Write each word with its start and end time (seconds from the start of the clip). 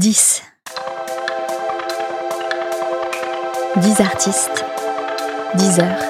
10. 0.00 0.42
10 3.82 4.00
artistes, 4.00 4.64
10 5.56 5.80
heures, 5.80 6.02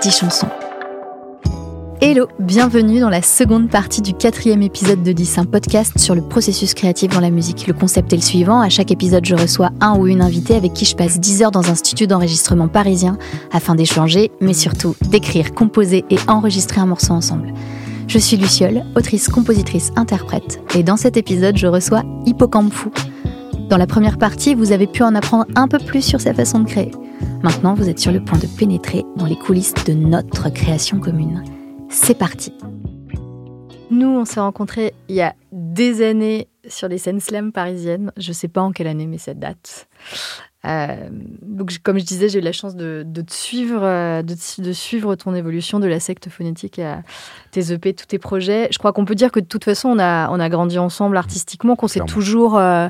10 0.00 0.10
chansons. 0.10 0.48
Hello, 2.00 2.26
bienvenue 2.38 3.00
dans 3.00 3.10
la 3.10 3.20
seconde 3.20 3.68
partie 3.68 4.00
du 4.00 4.14
quatrième 4.14 4.62
épisode 4.62 5.02
de 5.02 5.12
10, 5.12 5.36
un 5.36 5.44
podcast 5.44 5.98
sur 5.98 6.14
le 6.14 6.22
processus 6.22 6.72
créatif 6.72 7.10
dans 7.10 7.20
la 7.20 7.28
musique. 7.28 7.66
Le 7.66 7.74
concept 7.74 8.14
est 8.14 8.16
le 8.16 8.22
suivant, 8.22 8.62
à 8.62 8.70
chaque 8.70 8.90
épisode 8.90 9.26
je 9.26 9.34
reçois 9.34 9.72
un 9.82 9.98
ou 9.98 10.06
une 10.06 10.22
invitée 10.22 10.54
avec 10.54 10.72
qui 10.72 10.86
je 10.86 10.96
passe 10.96 11.20
10 11.20 11.42
heures 11.42 11.50
dans 11.50 11.70
un 11.70 11.74
studio 11.74 12.06
d'enregistrement 12.06 12.68
parisien 12.68 13.18
afin 13.52 13.74
d'échanger, 13.74 14.30
mais 14.40 14.54
surtout 14.54 14.96
d'écrire, 15.10 15.52
composer 15.52 16.06
et 16.08 16.16
enregistrer 16.28 16.80
un 16.80 16.86
morceau 16.86 17.12
ensemble. 17.12 17.52
Je 18.08 18.18
suis 18.18 18.36
Luciole, 18.36 18.84
autrice, 18.94 19.28
compositrice, 19.28 19.90
interprète, 19.96 20.60
et 20.76 20.84
dans 20.84 20.96
cet 20.96 21.16
épisode 21.16 21.56
je 21.56 21.66
reçois 21.66 22.04
Hippocampe 22.24 22.72
Fou. 22.72 22.92
Dans 23.68 23.76
la 23.76 23.88
première 23.88 24.16
partie, 24.16 24.54
vous 24.54 24.70
avez 24.70 24.86
pu 24.86 25.02
en 25.02 25.16
apprendre 25.16 25.46
un 25.56 25.66
peu 25.66 25.78
plus 25.78 26.02
sur 26.02 26.20
sa 26.20 26.32
façon 26.32 26.60
de 26.60 26.68
créer. 26.68 26.92
Maintenant, 27.42 27.74
vous 27.74 27.88
êtes 27.88 27.98
sur 27.98 28.12
le 28.12 28.22
point 28.22 28.38
de 28.38 28.46
pénétrer 28.46 29.02
dans 29.16 29.26
les 29.26 29.36
coulisses 29.36 29.74
de 29.74 29.92
notre 29.92 30.50
création 30.50 31.00
commune. 31.00 31.42
C'est 31.88 32.16
parti 32.16 32.52
Nous, 33.90 34.06
on 34.06 34.24
s'est 34.24 34.40
rencontrés 34.40 34.94
il 35.08 35.16
y 35.16 35.22
a 35.22 35.34
des 35.50 36.06
années 36.06 36.48
sur 36.68 36.86
les 36.86 36.98
scènes 36.98 37.20
slam 37.20 37.50
parisiennes. 37.50 38.12
Je 38.16 38.28
ne 38.28 38.34
sais 38.34 38.48
pas 38.48 38.62
en 38.62 38.70
quelle 38.70 38.86
année, 38.86 39.06
mais 39.06 39.18
cette 39.18 39.40
date. 39.40 39.88
Euh, 40.66 40.96
donc, 41.42 41.78
comme 41.82 41.98
je 41.98 42.04
disais, 42.04 42.28
j'ai 42.28 42.38
eu 42.40 42.42
la 42.42 42.52
chance 42.52 42.74
de, 42.74 43.04
te 43.04 43.32
suivre, 43.32 43.80
euh, 43.82 44.22
de, 44.22 44.72
suivre 44.72 45.14
ton 45.14 45.34
évolution 45.34 45.78
de 45.80 45.86
la 45.86 46.00
secte 46.00 46.28
phonétique 46.28 46.78
à 46.78 47.02
tes 47.52 47.72
EP, 47.72 47.94
tous 47.94 48.06
tes 48.06 48.18
projets. 48.18 48.68
Je 48.70 48.78
crois 48.78 48.92
qu'on 48.92 49.04
peut 49.04 49.14
dire 49.14 49.30
que 49.30 49.40
de 49.40 49.46
toute 49.46 49.64
façon, 49.64 49.88
on 49.90 49.98
a, 49.98 50.28
on 50.30 50.40
a 50.40 50.48
grandi 50.48 50.78
ensemble 50.78 51.16
artistiquement, 51.16 51.76
qu'on 51.76 51.88
s'est 51.88 52.00
toujours 52.00 52.58
euh, 52.58 52.88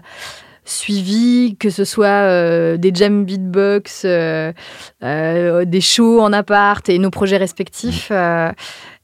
suivi, 0.65 1.57
que 1.59 1.71
ce 1.71 1.85
soit 1.85 2.77
des 2.77 2.91
jam 2.95 3.25
beatbox, 3.25 4.05
des 4.05 5.81
shows 5.81 6.21
en 6.21 6.33
appart 6.33 6.89
et 6.89 6.99
nos 6.99 7.11
projets 7.11 7.37
respectifs. 7.37 8.11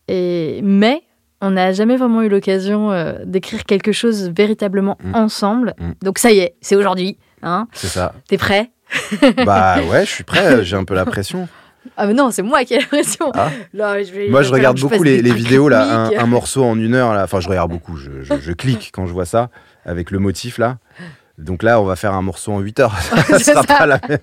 et, 0.08 0.60
mais 0.62 1.02
on 1.44 1.50
n'a 1.50 1.72
jamais 1.72 1.96
vraiment 1.96 2.22
eu 2.22 2.28
l'occasion 2.28 2.90
d'écrire 3.24 3.64
quelque 3.64 3.92
chose 3.92 4.30
véritablement 4.30 4.96
mm. 5.02 5.14
ensemble. 5.14 5.74
Mm. 5.78 5.90
Donc 6.02 6.18
ça 6.18 6.32
y 6.32 6.38
est, 6.38 6.54
c'est 6.60 6.76
aujourd'hui. 6.76 7.18
Hein 7.42 7.66
c'est 7.72 7.88
ça. 7.88 8.14
T'es 8.28 8.38
prêt? 8.38 8.70
Bah 9.46 9.78
ouais, 9.90 10.04
je 10.04 10.10
suis 10.10 10.24
prêt, 10.24 10.64
j'ai 10.64 10.76
un 10.76 10.84
peu 10.84 10.94
la 10.94 11.04
pression. 11.06 11.48
Ah 11.96 12.06
mais 12.06 12.14
non, 12.14 12.30
c'est 12.30 12.42
moi 12.42 12.64
qui 12.64 12.74
ai 12.74 12.80
la 12.80 12.86
pression. 12.86 13.32
Ah. 13.34 13.50
moi, 14.30 14.42
je 14.42 14.52
regarde 14.52 14.78
beaucoup 14.78 15.02
les, 15.02 15.20
vidéos 15.32 15.68
là, 15.68 16.10
un, 16.16 16.26
morceau 16.26 16.64
en 16.64 16.78
une 16.78 16.94
heure 16.94 17.14
là. 17.14 17.24
Enfin, 17.24 17.40
je 17.40 17.48
regarde 17.48 17.70
beaucoup. 17.70 17.96
Je, 17.96 18.52
clique 18.52 18.90
quand 18.92 19.06
je 19.06 19.12
vois 19.12 19.26
ça 19.26 19.50
avec 19.84 20.10
le 20.10 20.18
motif 20.18 20.58
là. 20.58 20.78
Donc 21.38 21.62
là, 21.62 21.80
on 21.80 21.84
va 21.84 21.96
faire 21.96 22.12
un 22.12 22.22
morceau 22.22 22.52
en 22.52 22.60
8 22.60 22.80
heures. 22.80 22.94
Ce 23.26 23.38
sera 23.38 23.64
pas 23.64 23.86
la 23.86 23.98
même. 24.06 24.18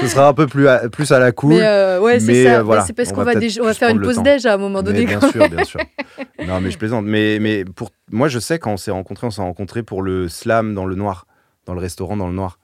Ce 0.00 0.06
sera 0.08 0.26
un 0.26 0.32
peu 0.32 0.46
plus 0.46 0.66
à, 0.66 0.88
plus 0.88 1.12
à 1.12 1.18
la 1.18 1.30
cool. 1.30 1.52
Mais 1.52 1.62
euh, 1.62 2.00
ouais, 2.00 2.18
c'est 2.18 2.44
ça. 2.44 2.60
Euh, 2.60 2.80
c'est 2.84 2.94
parce 2.94 3.12
qu'on 3.12 3.22
va, 3.22 3.32
on 3.34 3.64
va 3.64 3.74
faire 3.74 3.90
une 3.90 4.00
pause 4.00 4.22
déj 4.22 4.46
à 4.46 4.54
un 4.54 4.56
moment 4.56 4.82
donné. 4.82 5.04
bien 5.04 5.20
sûr, 5.20 5.48
bien 5.48 5.64
sûr. 5.64 5.80
Non, 6.46 6.60
mais 6.60 6.70
je 6.70 6.78
plaisante. 6.78 7.04
Mais, 7.04 7.38
mais 7.40 7.64
pour 7.64 7.90
moi, 8.10 8.28
je 8.28 8.38
sais 8.38 8.58
quand 8.58 8.72
on 8.72 8.76
s'est 8.76 8.90
rencontrés, 8.90 9.26
on 9.26 9.30
s'est 9.30 9.42
rencontrés 9.42 9.82
pour 9.82 10.02
le 10.02 10.28
slam 10.28 10.74
dans 10.74 10.86
le 10.86 10.94
noir 10.94 11.26
dans 11.66 11.74
le 11.74 11.80
restaurant 11.80 12.16
dans 12.16 12.28
le 12.28 12.34
noir. 12.34 12.58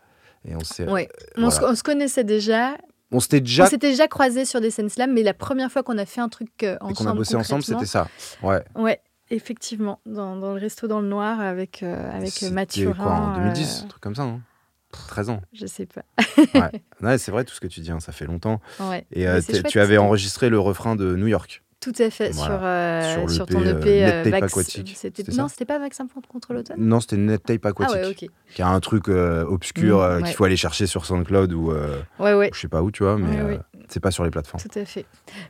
Et 0.45 0.57
on 0.57 0.61
s'est. 0.65 0.89
Ouais. 0.89 1.09
on, 1.37 1.51
se, 1.51 1.83
connaissait 1.83 2.25
déjà. 2.25 2.77
On 3.11 3.21
s'était 3.21 3.41
déjà. 3.41 3.65
On 3.65 3.67
s'était 3.67 3.91
déjà 3.91 4.09
croisés 4.09 4.45
sur 4.45 4.61
des 4.61 4.71
scènes 4.71 4.89
slam, 4.89 5.13
mais 5.13 5.23
la 5.23 5.35
première 5.35 5.71
fois 5.71 5.83
qu'on 5.83 5.99
a 5.99 6.07
fait 6.07 6.21
un 6.21 6.29
truc 6.29 6.65
ensemble. 6.81 6.91
Et 6.91 6.95
qu'on 6.95 7.07
a 7.07 7.15
bossé 7.15 7.37
ensemble, 7.37 7.63
c'était 7.63 7.87
ça. 7.87 8.09
Ouais. 8.43 8.65
Ouais. 8.75 9.01
Effectivement, 9.33 9.99
dans, 10.05 10.37
dans, 10.37 10.53
le 10.53 10.61
resto 10.61 10.87
dans 10.87 11.01
le 11.01 11.09
noir 11.09 11.41
avec, 11.41 11.83
euh, 11.83 12.13
avec 12.13 12.43
Mathieu. 12.53 12.93
quoi, 12.93 13.13
en 13.13 13.37
2010, 13.39 13.61
euh, 13.81 13.85
un 13.85 13.89
truc 13.89 14.03
comme 14.03 14.15
ça, 14.15 14.25
non 14.25 14.43
13 14.91 15.31
ans. 15.31 15.41
Je 15.55 15.65
sais 15.65 15.87
pas. 15.87 16.03
ouais. 17.01 17.17
c'est 17.17 17.31
vrai 17.31 17.45
tout 17.45 17.55
ce 17.55 17.61
que 17.61 17.67
tu 17.67 17.81
dis, 17.81 17.91
hein, 17.91 18.01
ça 18.01 18.13
fait 18.13 18.27
longtemps. 18.27 18.61
Ouais. 18.79 19.07
Et 19.11 19.27
euh, 19.27 19.41
tu 19.67 19.81
avais 19.81 19.97
enregistré 19.97 20.51
le 20.51 20.59
refrain 20.59 20.97
de 20.97 21.17
New 21.17 21.29
York. 21.29 21.63
Tout 21.83 21.93
à 21.99 22.11
fait, 22.11 22.33
sur, 22.33 22.47
euh, 22.49 23.27
sur, 23.27 23.45
ton 23.45 23.61
EP 23.61 24.05
euh, 24.05 24.23
Net 24.23 24.31
Tape 24.31 24.43
Aquatique. 24.45 24.97
Non, 25.37 25.49
c'était 25.49 25.65
pas 25.65 25.81
Vaccin 25.81 26.07
contre 26.29 26.53
l'automne? 26.53 26.77
Non, 26.79 27.01
c'était 27.01 27.17
Net 27.17 27.43
Tape 27.43 27.67
Aquatique. 27.67 27.97
Ah 27.99 28.07
ouais, 28.07 28.11
ok. 28.23 28.31
Qui 28.55 28.63
a 28.63 28.69
un 28.69 28.79
truc 28.79 29.09
euh, 29.09 29.45
obscur 29.45 29.99
mm, 29.99 30.23
qu'il 30.23 30.35
faut 30.35 30.45
aller 30.45 30.57
chercher 30.57 30.87
sur 30.87 31.05
SoundCloud 31.05 31.53
ou 31.53 31.73
ouais, 32.21 32.35
ouais. 32.35 32.51
je 32.55 32.61
sais 32.61 32.69
pas 32.69 32.83
où, 32.83 32.93
tu 32.93 33.03
vois, 33.03 33.19
mais 33.19 33.59
c'est 33.89 33.99
pas 33.99 34.13
sur 34.13 34.23
les 34.23 34.31
plateformes. 34.31 34.63
Tout 34.63 34.79
à 34.79 34.85
fait. 34.85 35.07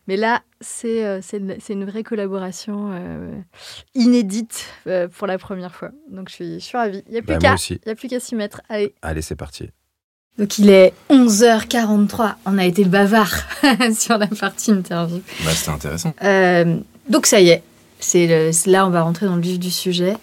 Mais 0.09 0.17
là, 0.17 0.41
c'est 0.63 1.21
une, 1.35 1.59
une, 1.69 1.85
vraie 1.85 2.03
collaboration 2.03 2.93
inédite 3.95 4.67
pour 5.15 5.27
la 5.27 5.37
première 5.37 5.75
fois. 5.75 5.91
Donc 6.11 6.31
je 6.31 6.35
suis, 6.35 6.55
je 6.55 6.65
suis 6.65 6.79
ravie. 6.79 7.03
Il 7.09 7.13
n'y 7.13 7.19
a 7.19 7.23
plus 7.23 7.37
bah, 7.37 7.57
qu'à 7.57 8.21
s'y 8.21 8.35
mettre. 8.37 8.63
Allez. 8.71 8.95
Allez, 9.03 9.21
c'est 9.21 9.37
parti. 9.37 9.69
Donc 10.39 10.59
il 10.59 10.71
est 10.71 10.93
11h43. 11.11 12.35
On 12.47 12.59
a 12.59 12.65
été 12.65 12.85
bavard 12.85 13.33
sur 13.99 14.19
la 14.19 14.27
partie 14.27 14.71
interview. 14.71 15.21
Bah, 15.45 15.51
c'était 15.55 15.71
intéressant. 15.71 16.15
Euh, 16.23 16.77
donc 17.09 17.27
ça 17.27 17.41
y 17.41 17.51
est, 17.51 17.63
c'est 18.01 18.51
là 18.67 18.87
on 18.87 18.91
va 18.91 19.03
rentrer 19.03 19.27
dans 19.27 19.37
le 19.37 19.43
vif 19.43 19.59
du 19.59 19.71
sujet. 19.71 20.17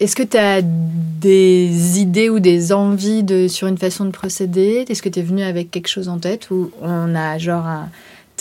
Est-ce 0.00 0.16
que 0.16 0.22
tu 0.24 0.36
as 0.36 0.62
des 0.62 2.00
idées 2.00 2.28
ou 2.28 2.40
des 2.40 2.72
envies 2.72 3.22
de, 3.22 3.46
sur 3.46 3.68
une 3.68 3.78
façon 3.78 4.04
de 4.04 4.10
procéder? 4.10 4.84
Est-ce 4.88 5.00
que 5.00 5.08
tu 5.08 5.20
es 5.20 5.22
venu 5.22 5.42
avec 5.42 5.70
quelque 5.70 5.86
chose 5.86 6.08
en 6.08 6.18
tête 6.18 6.50
ou 6.50 6.72
on 6.82 7.14
a 7.14 7.38
genre 7.38 7.64
un, 7.64 7.88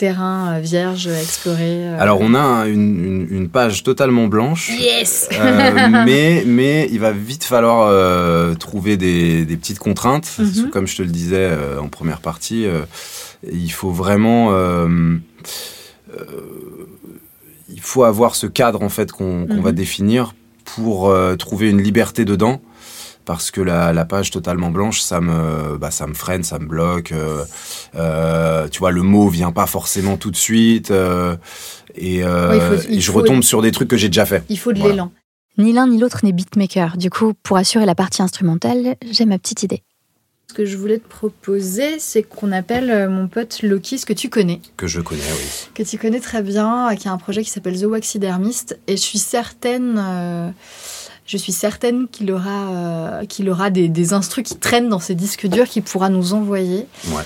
terrain 0.01 0.55
euh, 0.55 0.59
vierge 0.59 1.05
exploré 1.05 1.85
euh. 1.85 1.99
Alors 1.99 2.21
on 2.21 2.33
a 2.33 2.65
une, 2.65 3.49
page 3.53 3.83
totalement 3.83 4.25
blanche. 4.25 4.71
Yes 4.79 5.29
euh, 5.31 5.89
mais, 6.05 6.43
mais 6.47 6.89
il 6.91 6.99
va 6.99 7.11
vite 7.11 7.43
falloir 7.43 8.57
trouver 8.57 8.97
des, 8.97 9.45
petites 9.45 9.77
contraintes. 9.77 10.31
Mhm. 10.39 10.71
Comme 10.71 10.87
je 10.87 10.95
te 10.95 11.03
le 11.03 11.09
disais 11.09 11.51
en 11.79 11.87
première 11.87 12.19
partie, 12.19 12.65
il 13.51 13.71
faut 13.71 13.91
vraiment... 13.91 14.51
il 17.69 17.81
faut 17.81 18.03
avoir 18.03 18.33
ce 18.35 18.47
cadre 18.47 18.81
en 18.81 18.89
fait 18.89 19.11
qu'on 19.11 19.45
va 19.47 19.71
mhm. 19.71 19.71
définir 19.71 20.33
pour 20.65 21.13
trouver 21.37 21.69
une 21.69 21.81
liberté 21.81 22.25
dedans 22.25 22.59
parce 23.25 23.51
que 23.51 23.61
la, 23.61 24.05
page 24.05 24.31
totalement 24.31 24.71
blanche, 24.71 25.01
ça 25.01 25.21
me, 25.21 25.77
bah, 25.77 25.91
ça 25.91 26.07
me 26.07 26.13
freine, 26.13 26.43
ça 26.43 26.59
me 26.59 26.65
bloque. 26.65 27.11
Euh, 27.11 27.43
euh, 27.95 28.67
tu 28.67 28.79
vois, 28.79 28.91
le 28.91 29.01
mot 29.01 29.27
vient 29.29 29.51
pas 29.51 29.67
forcément 29.67 30.17
tout 30.17 30.31
de 30.31 30.35
suite. 30.35 30.91
Euh, 30.91 31.35
et, 31.95 32.21
je 32.21 33.11
retombe 33.11 33.43
sur 33.43 33.61
des 33.61 33.71
trucs 33.71 33.89
que 33.89 33.97
j'ai 33.97 34.09
déjà 34.09 34.25
fait. 34.25 34.43
Il 34.49 34.57
faut 34.57 34.73
de 34.73 34.81
l'élan. 34.81 35.11
Ni 35.57 35.73
l'un 35.73 35.87
ni 35.87 35.97
l'autre 35.97 36.21
n'est 36.23 36.31
beatmaker. 36.31 36.97
Du 36.97 37.09
coup, 37.09 37.33
pour 37.43 37.57
assurer 37.57 37.85
la 37.85 37.95
partie 37.95 38.21
instrumentale, 38.21 38.95
j'ai 39.11 39.25
ma 39.25 39.37
petite 39.37 39.63
idée. 39.63 39.83
Ce 40.47 40.53
que 40.53 40.65
je 40.65 40.75
voulais 40.75 40.97
te 40.97 41.07
proposer, 41.07 41.99
c'est 41.99 42.23
qu'on 42.23 42.51
appelle 42.51 43.09
mon 43.09 43.27
pote 43.27 43.61
Loki, 43.61 43.97
ce 43.97 44.05
que 44.05 44.13
tu 44.13 44.29
connais. 44.29 44.59
Que 44.75 44.87
je 44.87 44.99
connais, 44.99 45.21
oui. 45.21 45.69
Que 45.73 45.83
tu 45.83 45.97
connais 45.97 46.19
très 46.19 46.41
bien, 46.41 46.93
qui 46.97 47.07
a 47.07 47.11
un 47.13 47.17
projet 47.17 47.43
qui 47.43 47.49
s'appelle 47.49 47.79
The 47.79 47.85
Waxidermist. 47.85 48.77
Et 48.87 48.97
je 48.97 49.01
suis 49.01 49.19
certaine 49.19 50.53
je 51.25 51.37
suis 51.37 51.51
certaine 51.51 52.07
qu'il 52.07 52.31
aura, 52.31 52.71
euh, 52.71 53.25
qu'il 53.25 53.49
aura 53.49 53.69
des, 53.69 53.87
des 53.87 54.13
instrus 54.13 54.43
qui 54.43 54.57
traînent 54.57 54.89
dans 54.89 54.99
ses 54.99 55.15
disques 55.15 55.47
durs 55.47 55.67
qu'il 55.67 55.83
pourra 55.83 56.09
nous 56.09 56.33
envoyer. 56.33 56.87
Ouais. 57.07 57.23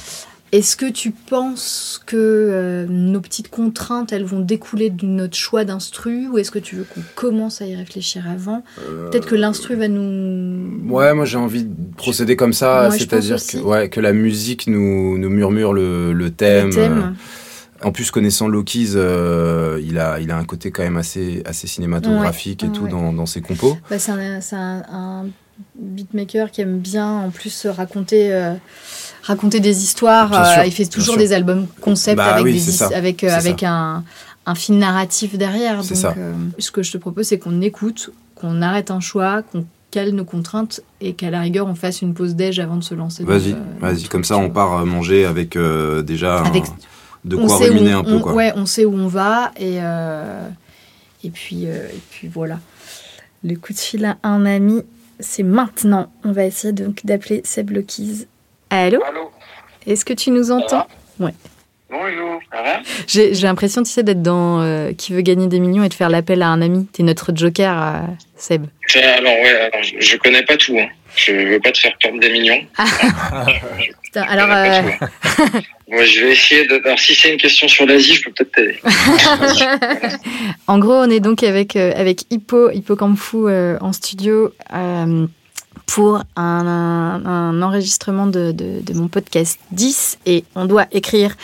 Est-ce 0.52 0.78
que 0.78 0.90
tu 0.90 1.12
penses 1.12 2.02
que 2.06 2.16
euh, 2.16 2.86
nos 2.88 3.20
petites 3.20 3.50
contraintes, 3.50 4.14
elles 4.14 4.24
vont 4.24 4.40
découler 4.40 4.90
de 4.90 5.06
notre 5.06 5.36
choix 5.36 5.66
d'instru 5.66 6.30
ou 6.30 6.38
est-ce 6.38 6.52
que 6.52 6.60
tu 6.60 6.76
veux 6.76 6.84
qu'on 6.86 7.02
commence 7.16 7.62
à 7.62 7.66
y 7.66 7.76
réfléchir 7.76 8.24
avant? 8.30 8.64
Peut-être 9.12 9.26
que 9.26 9.36
l'instru 9.36 9.76
va 9.76 9.90
nous... 9.90 10.88
Ouais, 10.88 11.14
moi 11.14 11.26
j'ai 11.26 11.38
envie 11.38 11.64
de 11.64 11.74
procéder 11.98 12.38
comme 12.38 12.54
ça, 12.54 12.90
c'est-à-dire 12.92 13.38
que, 13.38 13.58
ouais, 13.58 13.90
que 13.90 14.00
la 14.00 14.14
musique 14.14 14.68
nous, 14.68 15.18
nous 15.18 15.30
murmure 15.30 15.74
le, 15.74 16.14
le 16.14 16.30
thème. 16.30 16.68
Le 16.68 16.74
thème. 16.76 17.16
En 17.86 17.92
plus, 17.92 18.10
connaissant 18.10 18.48
Loki's, 18.48 18.94
euh, 18.96 19.80
il, 19.86 20.00
a, 20.00 20.20
il 20.20 20.32
a 20.32 20.38
un 20.38 20.44
côté 20.44 20.72
quand 20.72 20.82
même 20.82 20.98
assez, 20.98 21.44
assez 21.46 21.68
cinématographique 21.68 22.64
et 22.64 22.70
tout 22.70 22.88
Dans, 22.88 23.14
dans, 23.14 23.28
ses 23.28 23.42
compos. 23.42 23.78
Bah, 23.92 24.00
c'est 24.00 24.12
un, 24.12 24.82
un, 24.92 25.26
beatmaker 25.76 26.50
qui 26.50 26.62
aime 26.62 26.80
bien 26.80 27.08
en 27.08 27.30
plus 27.30 27.68
raconter, 27.68 28.34
euh, 28.34 28.56
raconter 29.22 29.60
des 29.60 29.84
histoires. 29.84 30.34
Euh, 30.34 30.66
il 30.66 30.72
fait 30.72 30.88
toujours 30.88 31.16
des 31.16 31.32
albums 31.32 31.68
concept 31.80 32.18
bah 32.18 32.34
avec, 32.34 32.56
des, 32.56 32.82
avec, 32.82 33.24
avec 33.24 33.62
un, 33.62 34.04
un 34.48 34.56
film 34.56 34.80
narratif 34.80 35.38
derrière. 35.38 35.78
Donc, 35.78 35.86
ça. 35.86 36.16
ce 36.58 36.72
que 36.72 36.82
je 36.82 36.92
te 36.92 36.98
propose, 36.98 37.28
c'est 37.28 37.38
qu'on 37.38 37.62
écoute, 37.62 38.10
qu'on 38.34 38.64
arrête 38.64 38.90
un 38.90 39.00
choix, 39.00 39.44
qu'on 39.44 39.64
cale 39.92 40.10
nos 40.10 40.26
contraintes 40.26 40.82
et 41.02 41.14
qu'à 41.14 41.30
la 41.30 41.40
rigueur 41.40 41.68
on 41.68 41.76
fasse 41.76 42.02
une 42.02 42.16
pause 42.16 42.34
déj 42.36 42.60
avant 42.60 42.78
de 42.78 42.84
se 42.84 42.96
lancer. 42.96 43.24
Vas-y, 43.24 43.56
vas-y. 43.80 44.06
Comme 44.06 44.24
ça, 44.24 44.38
on 44.38 44.50
part 44.50 44.84
manger 44.88 45.26
avec 45.26 45.56
déjà. 46.04 46.40
Avec 46.40 46.64
de 47.26 47.36
quoi 47.36 47.58
ruminer 47.58 47.92
un 47.92 48.04
peu. 48.04 48.20
Quoi. 48.20 48.34
Ouais, 48.34 48.54
on 48.56 48.66
sait 48.66 48.86
où 48.86 48.94
on 48.94 49.08
va 49.08 49.52
et, 49.58 49.80
euh, 49.82 50.48
et, 51.24 51.30
puis, 51.30 51.66
euh, 51.66 51.88
et 51.90 52.02
puis 52.12 52.28
voilà. 52.28 52.60
Le 53.44 53.56
coup 53.56 53.74
de 53.74 53.80
fil 53.80 54.06
à 54.06 54.18
un 54.24 54.46
ami, 54.46 54.84
c'est 55.20 55.44
maintenant. 55.44 56.12
On 56.24 56.32
va 56.32 56.46
essayer 56.46 56.72
donc 56.72 57.06
d'appeler 57.06 57.42
Seb 57.44 57.72
Lokiz. 57.72 58.28
Allô? 58.70 59.02
Allô? 59.04 59.32
Est-ce 59.88 60.06
que 60.06 60.14
tu 60.14 60.32
nous 60.32 60.52
entends? 60.52 60.88
Ouais. 61.20 61.34
Bonjour, 61.90 62.42
ça 62.52 62.62
va? 62.62 62.80
J'ai 63.08 63.32
l'impression, 63.34 63.84
tu 63.84 63.92
sais, 63.92 64.04
d'être 64.04 64.24
dans 64.24 64.62
euh, 64.62 64.92
Qui 64.94 65.14
veut 65.14 65.22
gagner 65.22 65.48
des 65.48 65.60
millions 65.60 65.84
et 65.84 65.90
de 65.90 65.94
faire 65.94 66.10
l'appel 66.10 66.42
à 66.42 66.48
un 66.48 66.62
ami. 66.62 66.88
T'es 66.92 67.04
notre 67.04 67.36
joker, 67.36 68.08
Seb. 68.36 68.66
Alors, 68.96 69.34
ouais, 69.34 69.50
alors, 69.50 69.84
je, 69.84 70.00
je, 70.00 70.18
connais 70.18 70.44
pas 70.44 70.58
tout. 70.58 70.78
Hein. 70.78 70.88
Je 71.16 71.32
veux 71.32 71.60
pas 71.60 71.72
te 71.72 71.78
faire 71.78 71.96
perdre 72.00 72.20
des 72.20 72.32
millions. 72.32 72.66
Putain, 74.24 74.32
alors, 74.32 74.50
euh, 74.52 74.82
Moi, 75.88 76.04
je 76.06 76.20
vais 76.22 76.32
essayer 76.32 76.66
de. 76.68 76.82
Alors, 76.86 76.98
si 77.00 77.14
c'est 77.14 77.32
une 77.32 77.38
question 77.40 77.68
sur 77.68 77.86
l'Asie, 77.86 78.16
je 78.16 78.24
peux 78.24 78.32
peut-être 78.32 78.52
t'aider. 78.54 78.80
en 80.68 80.80
gros, 80.80 80.94
on 80.94 81.10
est 81.10 81.20
donc 81.20 81.44
avec, 81.44 81.76
euh, 81.76 81.92
avec 81.96 82.22
Hippo, 82.32 82.72
Hippo 82.72 82.96
euh, 83.48 83.78
en 83.82 83.94
studio 83.94 84.52
euh, 84.74 85.28
pour 85.86 86.24
un, 86.36 86.66
un- 86.68 87.26
un 87.26 87.62
enregistrement 87.62 88.26
de, 88.28 88.52
de- 88.52 88.82
de 88.82 88.94
mon 88.94 89.08
podcast 89.08 89.60
10 89.72 90.18
et 90.26 90.44
on 90.56 90.66
doit 90.66 90.86
écrire. 90.92 91.36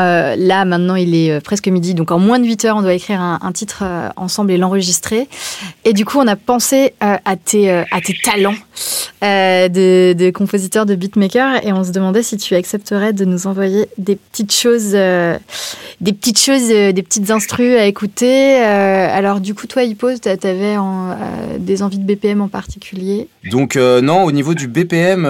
Euh, 0.00 0.36
là, 0.36 0.64
maintenant, 0.64 0.94
il 0.94 1.14
est 1.14 1.30
euh, 1.30 1.40
presque 1.40 1.68
midi, 1.68 1.94
donc 1.94 2.10
en 2.10 2.18
moins 2.18 2.38
de 2.38 2.46
8 2.46 2.64
heures, 2.64 2.76
on 2.76 2.82
doit 2.82 2.94
écrire 2.94 3.20
un, 3.20 3.52
titre 3.52 3.82
euh, 3.82 4.08
ensemble 4.16 4.52
et 4.52 4.56
l'enregistrer. 4.56 5.28
Et 5.84 5.92
du 5.92 6.04
coup, 6.04 6.18
on 6.18 6.26
a 6.26 6.36
pensé 6.36 6.94
à, 7.00 7.36
tes, 7.36 7.84
talents 8.24 8.54
de, 9.22 10.30
compositeur, 10.30 10.86
de 10.86 10.94
beatmaker, 10.94 11.64
et 11.66 11.72
on 11.72 11.84
se 11.84 11.90
demandait 11.90 12.22
si 12.22 12.36
tu 12.36 12.54
accepterais 12.54 13.12
de 13.12 13.24
nous 13.24 13.46
envoyer 13.46 13.88
des 13.98 14.16
petites 14.16 14.54
choses, 14.54 14.92
des 14.92 16.12
petites 16.12 16.38
choses, 16.38 16.68
des 16.68 17.02
petites 17.02 17.30
instrus 17.30 17.76
à 17.76 17.86
écouter. 17.86 18.56
Alors, 18.56 19.40
du 19.40 19.54
coup, 19.54 19.66
toi, 19.66 19.82
Hippo, 19.82 20.08
en, 20.08 21.10
euh, 21.10 21.58
des 21.58 21.82
envies 21.82 21.98
de 21.98 22.04
BPM 22.04 22.40
en 22.40 22.48
particulier? 22.48 23.28
Donc 23.50 23.76
non, 23.76 24.24
au 24.24 24.32
niveau 24.32 24.54
du 24.54 24.68
BPM, 24.68 25.26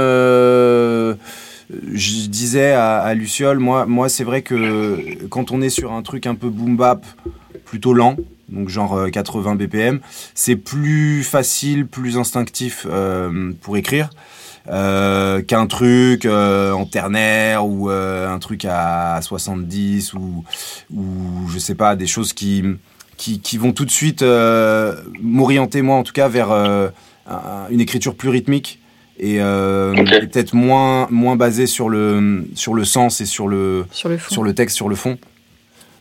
je 1.93 2.27
disais 2.29 2.73
à, 2.73 2.99
à 3.01 3.15
Luciole, 3.15 3.59
moi, 3.59 3.87
moi 3.87 4.09
c'est 4.09 4.25
vrai 4.25 4.43
que 4.43 5.25
quand 5.29 5.51
on 5.53 5.61
est 5.63 5.71
sur 5.71 5.93
un 5.93 6.03
truc 6.03 6.27
un 6.27 6.35
peu 6.35 6.49
boom 6.49 6.77
bap, 6.77 7.05
plutôt 7.65 7.95
lent, 7.95 8.17
donc 8.49 8.69
genre 8.69 8.95
euh, 8.99 9.09
80 9.09 9.55
BPM, 9.55 10.01
c'est 10.35 10.57
plus 10.57 11.23
facile, 11.25 11.87
plus 11.87 12.19
instinctif 12.19 12.87
euh, 12.91 13.53
pour 13.63 13.77
écrire. 13.77 14.11
euh, 14.71 15.43
qu'un 15.43 15.67
truc 15.67 16.25
euh, 16.25 16.71
en 16.73 16.85
ternaire 16.87 17.67
ou 17.67 17.91
euh, 17.91 18.29
un 18.33 18.39
truc 18.39 18.65
à 18.65 19.19
70 19.23 20.15
ou, 20.15 20.45
ou 20.95 21.03
je 21.49 21.59
sais 21.59 21.75
pas 21.75 21.97
des 21.97 22.07
choses 22.07 22.33
qui 22.33 22.63
qui, 23.17 23.57
vont 23.57 23.73
tout 23.73 23.85
de 23.85 23.91
suite 23.91 24.23
euh, 24.23 24.97
m'orienter 25.21 25.81
moi 25.83 25.97
en 25.97 26.03
tout 26.03 26.13
cas 26.13 26.29
vers 26.29 26.51
euh, 26.53 26.89
un- 27.29 27.67
une 27.71 27.81
écriture 27.81 28.15
plus 28.17 28.29
rythmique 28.31 28.81
et, 29.23 29.37
euh, 29.41 29.95
et 29.95 30.27
peut-être 30.27 30.53
moins 30.53 31.07
moins 31.11 31.37
basée 31.37 31.67
sur 31.67 31.89
le 31.89 32.45
sur 32.55 32.75
le 32.75 32.85
sens 32.85 33.21
et 33.23 33.27
sur 33.27 33.47
le 33.49 33.85
sur 33.93 34.09
le 34.11 34.19
fond 34.19 34.35
sur 34.35 34.43
le 34.43 34.53
texte 34.53 34.77
sur 34.77 34.89
le 34.89 34.97
fond 34.97 35.17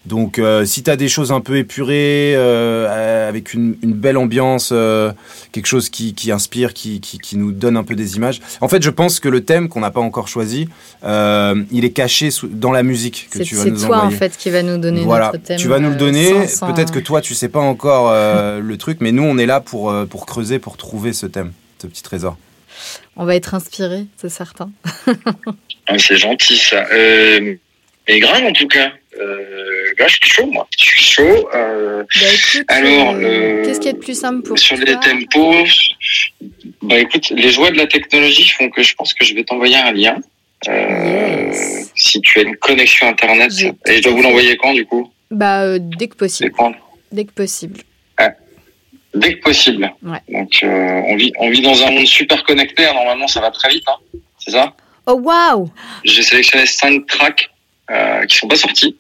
donc 0.07 0.39
euh, 0.39 0.65
si 0.65 0.81
tu 0.81 0.89
as 0.89 0.95
des 0.95 1.07
choses 1.07 1.31
un 1.31 1.41
peu 1.41 1.57
épurées 1.57 2.33
euh, 2.35 3.29
avec 3.29 3.53
une, 3.53 3.75
une 3.83 3.93
belle 3.93 4.17
ambiance 4.17 4.71
euh, 4.73 5.11
quelque 5.51 5.67
chose 5.67 5.89
qui, 5.89 6.15
qui 6.15 6.31
inspire 6.31 6.73
qui, 6.73 6.99
qui, 7.01 7.19
qui 7.19 7.37
nous 7.37 7.51
donne 7.51 7.77
un 7.77 7.83
peu 7.83 7.93
des 7.93 8.15
images 8.15 8.41
en 8.61 8.67
fait 8.67 8.81
je 8.81 8.89
pense 8.89 9.19
que 9.19 9.29
le 9.29 9.43
thème 9.43 9.69
qu'on 9.69 9.81
n'a 9.81 9.91
pas 9.91 9.99
encore 9.99 10.27
choisi 10.27 10.67
euh, 11.03 11.61
il 11.71 11.85
est 11.85 11.91
caché 11.91 12.31
sous- 12.31 12.47
dans 12.47 12.71
la 12.71 12.81
musique 12.81 13.27
que 13.29 13.37
C'est 13.37 13.43
tu 13.43 13.53
vas 13.53 13.63
c'est 13.65 13.69
nous 13.69 13.85
toi, 13.85 14.03
en 14.03 14.09
fait, 14.09 14.35
qui 14.35 14.49
va 14.49 14.63
nous 14.63 14.79
donner 14.79 15.01
voilà, 15.03 15.27
notre 15.33 15.43
thème. 15.45 15.59
tu 15.59 15.67
vas 15.67 15.77
nous 15.79 15.89
le 15.91 15.95
donner. 15.95 16.31
Peut-être 16.61 16.91
que 16.91 16.99
toi, 16.99 17.21
tu 17.21 17.35
sais 17.35 17.49
pas 17.49 17.59
encore 17.59 18.09
euh, 18.11 18.59
le 18.63 18.77
truc, 18.77 18.97
mais 19.01 19.11
nous, 19.11 19.23
on 19.23 19.37
est 19.37 19.45
là 19.45 19.59
pour, 19.61 19.91
euh, 19.91 20.05
pour 20.05 20.25
creuser, 20.25 20.57
pour 20.59 20.77
trouver 20.77 21.13
ce 21.13 21.25
thème, 21.27 21.51
ce 21.81 21.87
petit 21.87 22.03
trésor. 22.03 22.37
On 23.15 23.25
va 23.25 23.35
être 23.35 23.53
inspiré, 23.53 24.05
c'est 24.17 24.29
certain. 24.29 24.71
Ah, 25.87 25.97
c'est 25.97 26.17
gentil, 26.17 26.57
ça. 26.57 26.87
Euh, 26.91 27.55
mais 28.07 28.19
grave, 28.19 28.43
en 28.43 28.53
tout 28.53 28.67
cas. 28.67 28.91
Euh, 29.19 29.91
là, 29.99 30.07
je 30.07 30.15
suis 30.15 30.29
chaud, 30.29 30.45
moi. 30.47 30.67
Je 30.77 30.83
suis 30.83 31.01
chaud. 31.01 31.49
Euh, 31.53 32.03
Bah, 32.03 32.27
écoute, 32.33 32.65
Alors, 32.69 33.15
euh, 33.15 33.63
qu'est-ce 33.65 33.79
qui 33.79 33.87
est 33.89 33.93
le 33.93 33.99
plus 33.99 34.17
simple 34.19 34.41
pour 34.41 34.57
sur 34.57 34.77
toi 34.77 34.85
les 34.85 34.95
tempos, 34.95 35.65
bah 36.81 36.97
écoute, 36.97 37.29
les 37.29 37.51
joies 37.51 37.71
de 37.71 37.77
la 37.77 37.87
technologie 37.87 38.47
font 38.49 38.69
que 38.69 38.83
je 38.83 38.95
pense 38.95 39.13
que 39.13 39.25
je 39.25 39.33
vais 39.33 39.43
t'envoyer 39.43 39.75
un 39.75 39.91
lien. 39.91 40.17
Yes. 40.67 41.91
Si 41.95 42.21
tu 42.21 42.39
as 42.39 42.43
une 42.43 42.55
connexion 42.55 43.07
internet. 43.07 43.51
Et 43.87 43.97
je 43.97 44.01
dois 44.03 44.11
vous 44.13 44.21
l'envoyer 44.21 44.55
quand, 44.57 44.73
du 44.73 44.85
coup? 44.85 45.11
Bah, 45.29 45.77
dès 45.79 46.07
que 46.07 46.15
possible. 46.15 46.53
Dès 47.11 47.25
que 47.25 47.31
possible. 47.31 47.81
Dès 49.13 49.35
que 49.35 49.41
possible. 49.41 49.91
Ouais. 50.03 50.19
Donc, 50.29 50.51
euh, 50.63 51.01
on, 51.07 51.15
vit, 51.17 51.33
on 51.39 51.49
vit 51.49 51.61
dans 51.61 51.83
un 51.83 51.91
monde 51.91 52.05
super 52.07 52.43
connecté. 52.43 52.85
hein. 52.85 52.93
Normalement, 52.93 53.27
ça 53.27 53.41
va 53.41 53.51
très 53.51 53.69
vite. 53.69 53.83
Hein. 53.87 54.17
C'est 54.39 54.51
ça? 54.51 54.73
Oh, 55.05 55.19
waouh 55.21 55.69
J'ai 56.05 56.21
sélectionné 56.23 56.65
5 56.65 57.05
tracks 57.07 57.49
euh, 57.89 58.25
qui 58.25 58.37
sont 58.37 58.47
pas 58.47 58.55
sortis. 58.55 58.95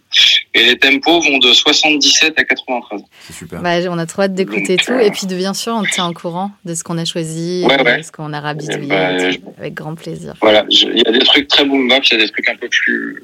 Et 0.53 0.63
les 0.65 0.77
tempos 0.77 1.21
vont 1.21 1.37
de 1.37 1.53
77 1.53 2.37
à 2.37 2.43
93. 2.43 3.01
C'est 3.27 3.33
super. 3.33 3.61
bah, 3.61 3.75
On 3.89 3.97
a 3.97 4.05
trop 4.05 4.23
hâte 4.23 4.33
d'écouter 4.33 4.75
tout. 4.75 4.91
euh, 4.91 4.99
Et 4.99 5.11
puis, 5.11 5.27
de, 5.27 5.35
bien 5.37 5.53
sûr, 5.53 5.73
on 5.73 5.83
tient 5.83 6.09
au 6.09 6.13
courant 6.13 6.51
de 6.65 6.73
ce 6.73 6.83
qu'on 6.83 6.97
a 6.97 7.05
choisi, 7.05 7.63
Ouais, 7.65 7.77
de 7.77 7.83
ouais. 7.83 8.03
ce 8.03 8.11
qu'on 8.11 8.33
a 8.33 8.41
rabidouillé. 8.41 8.87
Ben, 8.87 9.17
et 9.31 9.37
tout. 9.37 9.53
Avec 9.57 9.75
grand 9.75 9.95
plaisir. 9.95 10.33
Voilà, 10.41 10.65
je- 10.69 10.87
il 10.87 10.97
y 10.97 11.07
a 11.07 11.11
des 11.11 11.19
trucs 11.23 11.47
très 11.47 11.63
boom 11.63 11.87
bap, 11.87 12.03
il 12.05 12.17
y 12.17 12.21
a 12.21 12.25
des 12.25 12.29
trucs 12.29 12.49
un 12.49 12.55
peu 12.57 12.67
plus 12.67 13.23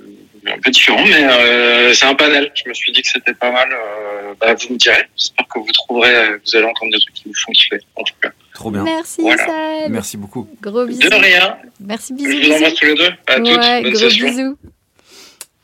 un 0.51 0.59
peu 0.59 0.71
différents, 0.71 1.03
mais 1.05 1.23
euh, 1.23 1.93
c'est 1.93 2.05
un 2.05 2.15
panel. 2.15 2.51
Je 2.55 2.67
me 2.69 2.73
suis 2.73 2.91
dit 2.91 3.01
que 3.01 3.07
c'était 3.09 3.33
pas 3.33 3.51
mal. 3.51 3.69
Euh, 3.71 4.33
bah, 4.39 4.53
vous 4.55 4.73
me 4.73 4.77
direz. 4.77 5.03
J'espère 5.17 5.47
que 5.47 5.59
vous 5.59 5.71
trouverez, 5.71 6.15
euh, 6.15 6.37
vous 6.45 6.55
allez 6.55 6.65
entendre 6.65 6.91
des 6.91 6.99
trucs 6.99 7.13
qui 7.15 7.23
vous 7.27 7.33
font 7.35 7.51
kiffer. 7.51 7.79
En 7.95 8.03
tout 8.03 8.13
cas. 8.21 8.29
Trop 8.53 8.71
bien. 8.71 8.83
Merci, 8.83 9.21
Voilà. 9.21 9.87
Merci 9.89 10.17
beaucoup. 10.17 10.47
Gros 10.61 10.85
bisous. 10.85 11.01
De 11.01 11.13
rien. 11.15 11.57
Merci, 11.79 12.13
Je 12.17 12.23
bisous. 12.23 12.41
vous 12.47 12.55
embrasse 12.55 12.61
bisous. 12.73 12.75
tous 12.79 12.85
les 12.85 12.95
deux. 12.95 13.11
À 13.27 13.35
toutes. 13.35 13.47
Ouais, 13.47 13.81
Bonne 13.83 13.91
gros 13.93 13.99
session. 14.09 14.27
bisous. 14.29 14.57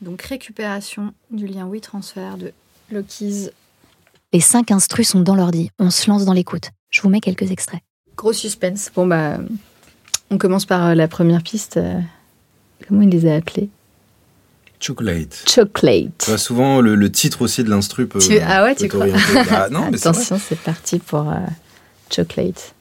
Donc, 0.00 0.22
récupération 0.22 1.12
du 1.30 1.46
lien 1.46 1.66
WeTransfer 1.66 2.36
de 2.38 2.52
Loki's. 2.90 3.50
Les 4.32 4.40
cinq 4.40 4.70
instrus 4.70 5.08
sont 5.08 5.20
dans 5.20 5.34
l'ordi. 5.34 5.70
On 5.78 5.90
se 5.90 6.10
lance 6.10 6.24
dans 6.24 6.32
l'écoute. 6.32 6.70
Je 6.90 7.00
vous 7.02 7.08
mets 7.08 7.20
quelques 7.20 7.50
extraits. 7.50 7.80
Gros 8.16 8.32
suspense. 8.32 8.90
Bon, 8.94 9.06
bah, 9.06 9.38
on 10.30 10.38
commence 10.38 10.66
par 10.66 10.94
la 10.94 11.08
première 11.08 11.42
piste. 11.42 11.80
Comment 12.86 13.02
il 13.02 13.08
les 13.08 13.26
a 13.30 13.36
appelés? 13.36 13.68
Chocolate. 14.84 15.44
Chocolate. 15.48 16.26
Bah, 16.28 16.36
souvent, 16.36 16.82
le, 16.82 16.94
le 16.94 17.10
titre 17.10 17.40
aussi 17.40 17.64
de 17.64 17.70
l'instru 17.70 18.06
peut. 18.06 18.18
Tu- 18.18 18.38
ah 18.46 18.64
ouais, 18.64 18.74
peut 18.74 18.82
tu 18.82 18.88
crois. 18.88 19.06
Bah, 19.50 19.68
non, 19.70 19.88
mais. 19.90 19.96
Attention, 19.96 20.38
c'est 20.38 20.58
parti 20.58 20.98
pour 20.98 21.30
euh, 21.30 21.36
Chocolate. 22.14 22.74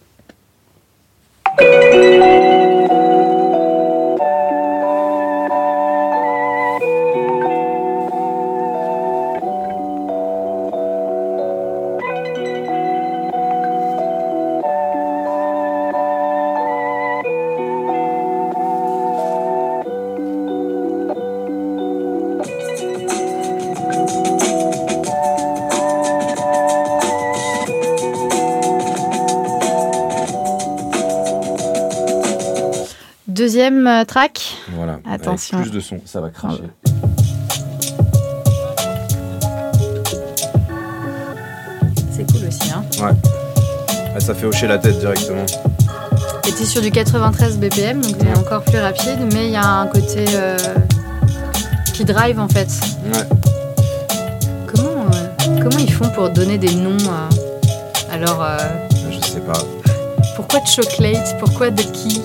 Deuxième 33.64 33.88
euh, 33.88 34.04
track. 34.04 34.58
Voilà. 34.76 35.00
Attention. 35.10 35.58
Avec 35.60 35.70
plus 35.70 35.78
de 35.78 35.82
son, 35.82 36.02
ça 36.04 36.20
va 36.20 36.30
cracher. 36.30 36.64
C'est 42.12 42.30
cool 42.30 42.46
aussi. 42.46 42.72
Hein. 42.74 42.84
Ah, 44.14 44.20
ça 44.20 44.34
fait 44.36 44.48
hocher 44.48 44.68
la 44.68 44.80
tête 44.80 45.00
directement. 45.00 45.46
Et 46.46 46.52
t'es 46.52 46.66
sur 46.66 46.82
du 46.82 46.92
93 46.92 47.58
BPM, 47.58 48.02
donc 48.02 48.16
c'est 48.20 48.38
encore 48.38 48.64
plus 48.64 48.80
rapide, 48.80 49.30
mais 49.32 49.46
il 49.46 49.54
y 49.54 49.56
a 49.56 49.66
un 49.66 49.88
côté 49.88 50.26
euh, 50.36 50.58
qui 51.94 52.04
drive 52.04 52.42
en 52.42 52.50
fait. 52.50 52.68
Ouais. 53.14 53.24
Comment, 54.76 55.06
euh, 55.06 55.62
comment 55.62 55.78
ils 55.80 55.94
font 55.94 56.10
pour 56.10 56.30
donner 56.32 56.58
des 56.58 56.76
noms 56.76 56.98
à... 57.10 58.14
Alors, 58.14 58.44
euh, 58.44 58.58
Je 59.10 59.26
sais 59.26 59.40
pas. 59.40 59.54
pourquoi 60.36 60.60
Chocolate? 60.66 61.38
Pourquoi 61.40 61.72
The 61.72 61.90
Key 61.94 62.20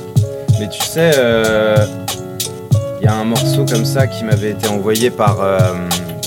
Mais 0.59 0.69
tu 0.69 0.83
sais, 0.83 1.13
il 3.01 3.05
y 3.05 3.09
a 3.09 3.15
un 3.15 3.25
morceau 3.25 3.65
comme 3.65 3.85
ça 3.85 4.07
qui 4.07 4.25
m'avait 4.25 4.51
été 4.51 4.69
envoyé 4.69 5.11
par 5.11 5.41
euh, 5.41 5.59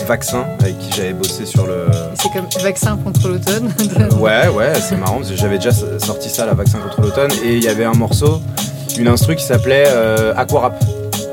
Vaccin, 0.08 0.46
avec 0.60 0.78
qui 0.80 0.92
j'avais 0.96 1.14
bossé 1.14 1.46
sur 1.46 1.66
le. 1.68 1.88
C'est 2.16 2.32
comme 2.32 2.48
vaccin 2.64 2.98
contre 2.98 3.28
l'automne. 3.28 3.72
Ouais, 4.20 4.48
ouais, 4.48 4.74
c'est 4.82 4.98
marrant 4.98 5.18
parce 5.18 5.30
que 5.30 5.36
j'avais 5.36 5.58
déjà 5.58 5.72
sorti 5.72 6.30
ça, 6.30 6.46
la 6.46 6.54
Vaccin 6.54 6.80
contre 6.80 7.02
l'automne, 7.02 7.32
et 7.44 7.56
il 7.56 7.64
y 7.64 7.68
avait 7.68 7.86
un 7.86 7.94
morceau, 7.94 8.42
une 8.98 9.08
instru 9.08 9.36
qui 9.36 9.44
s'appelait 9.44 9.86
euh, 9.88 10.34
Aquarap. 10.36 10.82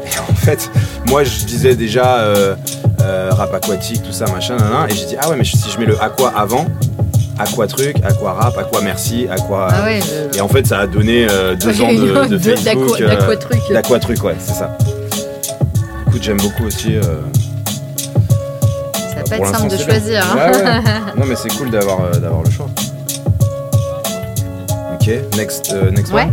Et 0.05 0.19
en 0.19 0.35
fait, 0.35 0.71
moi 1.09 1.25
je 1.25 1.45
disais 1.45 1.77
déjà 1.77 2.19
euh, 2.19 2.55
euh, 3.03 3.31
rap 3.33 3.55
aquatique, 3.55 4.03
tout 4.03 4.13
ça, 4.13 4.27
machin, 4.27 4.57
nan, 4.57 4.71
nan, 4.71 4.91
et 4.91 4.95
j'ai 4.95 5.07
dit, 5.07 5.17
ah 5.21 5.29
ouais, 5.31 5.37
mais 5.37 5.45
si 5.45 5.71
je 5.71 5.79
mets 5.79 5.87
le 5.87 6.01
aqua 6.03 6.33
avant, 6.37 6.67
aqua 7.39 7.67
truc, 7.67 7.97
aqua 8.05 8.33
rap, 8.33 8.57
aqua 8.59 8.81
merci, 8.81 9.27
aqua. 9.31 9.69
Ah 9.71 9.85
ouais, 9.85 10.01
Et 10.37 10.41
en 10.41 10.49
fait, 10.49 10.67
ça 10.67 10.81
a 10.81 10.87
donné 10.87 11.27
euh, 11.31 11.55
deux 11.55 11.81
ans 11.81 11.93
de, 11.93 12.27
de 12.29 12.39
Facebook. 12.39 12.99
d'aqua- 12.99 13.05
euh, 13.13 13.17
d'aquatruc. 13.29 13.61
D'aquatruc, 13.73 14.25
ouais, 14.25 14.37
c'est 14.39 14.55
ça. 14.55 14.77
Écoute, 16.07 16.23
j'aime 16.23 16.39
beaucoup 16.39 16.65
aussi. 16.65 16.97
euh, 16.97 17.03
Ça 18.95 19.17
va 19.17 19.23
bah, 19.23 19.23
pas 19.31 19.37
être 19.37 19.57
simple 19.57 19.71
de 19.73 19.77
choisir. 19.83 20.23
hein. 20.25 20.37
Ouais, 20.37 20.57
ouais. 20.63 20.81
non, 21.17 21.25
mais 21.27 21.37
c'est 21.37 21.51
cool 21.57 21.71
d'avoir 21.71 22.01
euh, 22.03 22.13
le 22.45 22.51
choix. 22.51 22.67
Ok, 24.95 25.11
next, 25.37 25.73
euh, 25.73 25.91
next 25.91 26.13
Ouais. 26.13 26.25
one. 26.25 26.33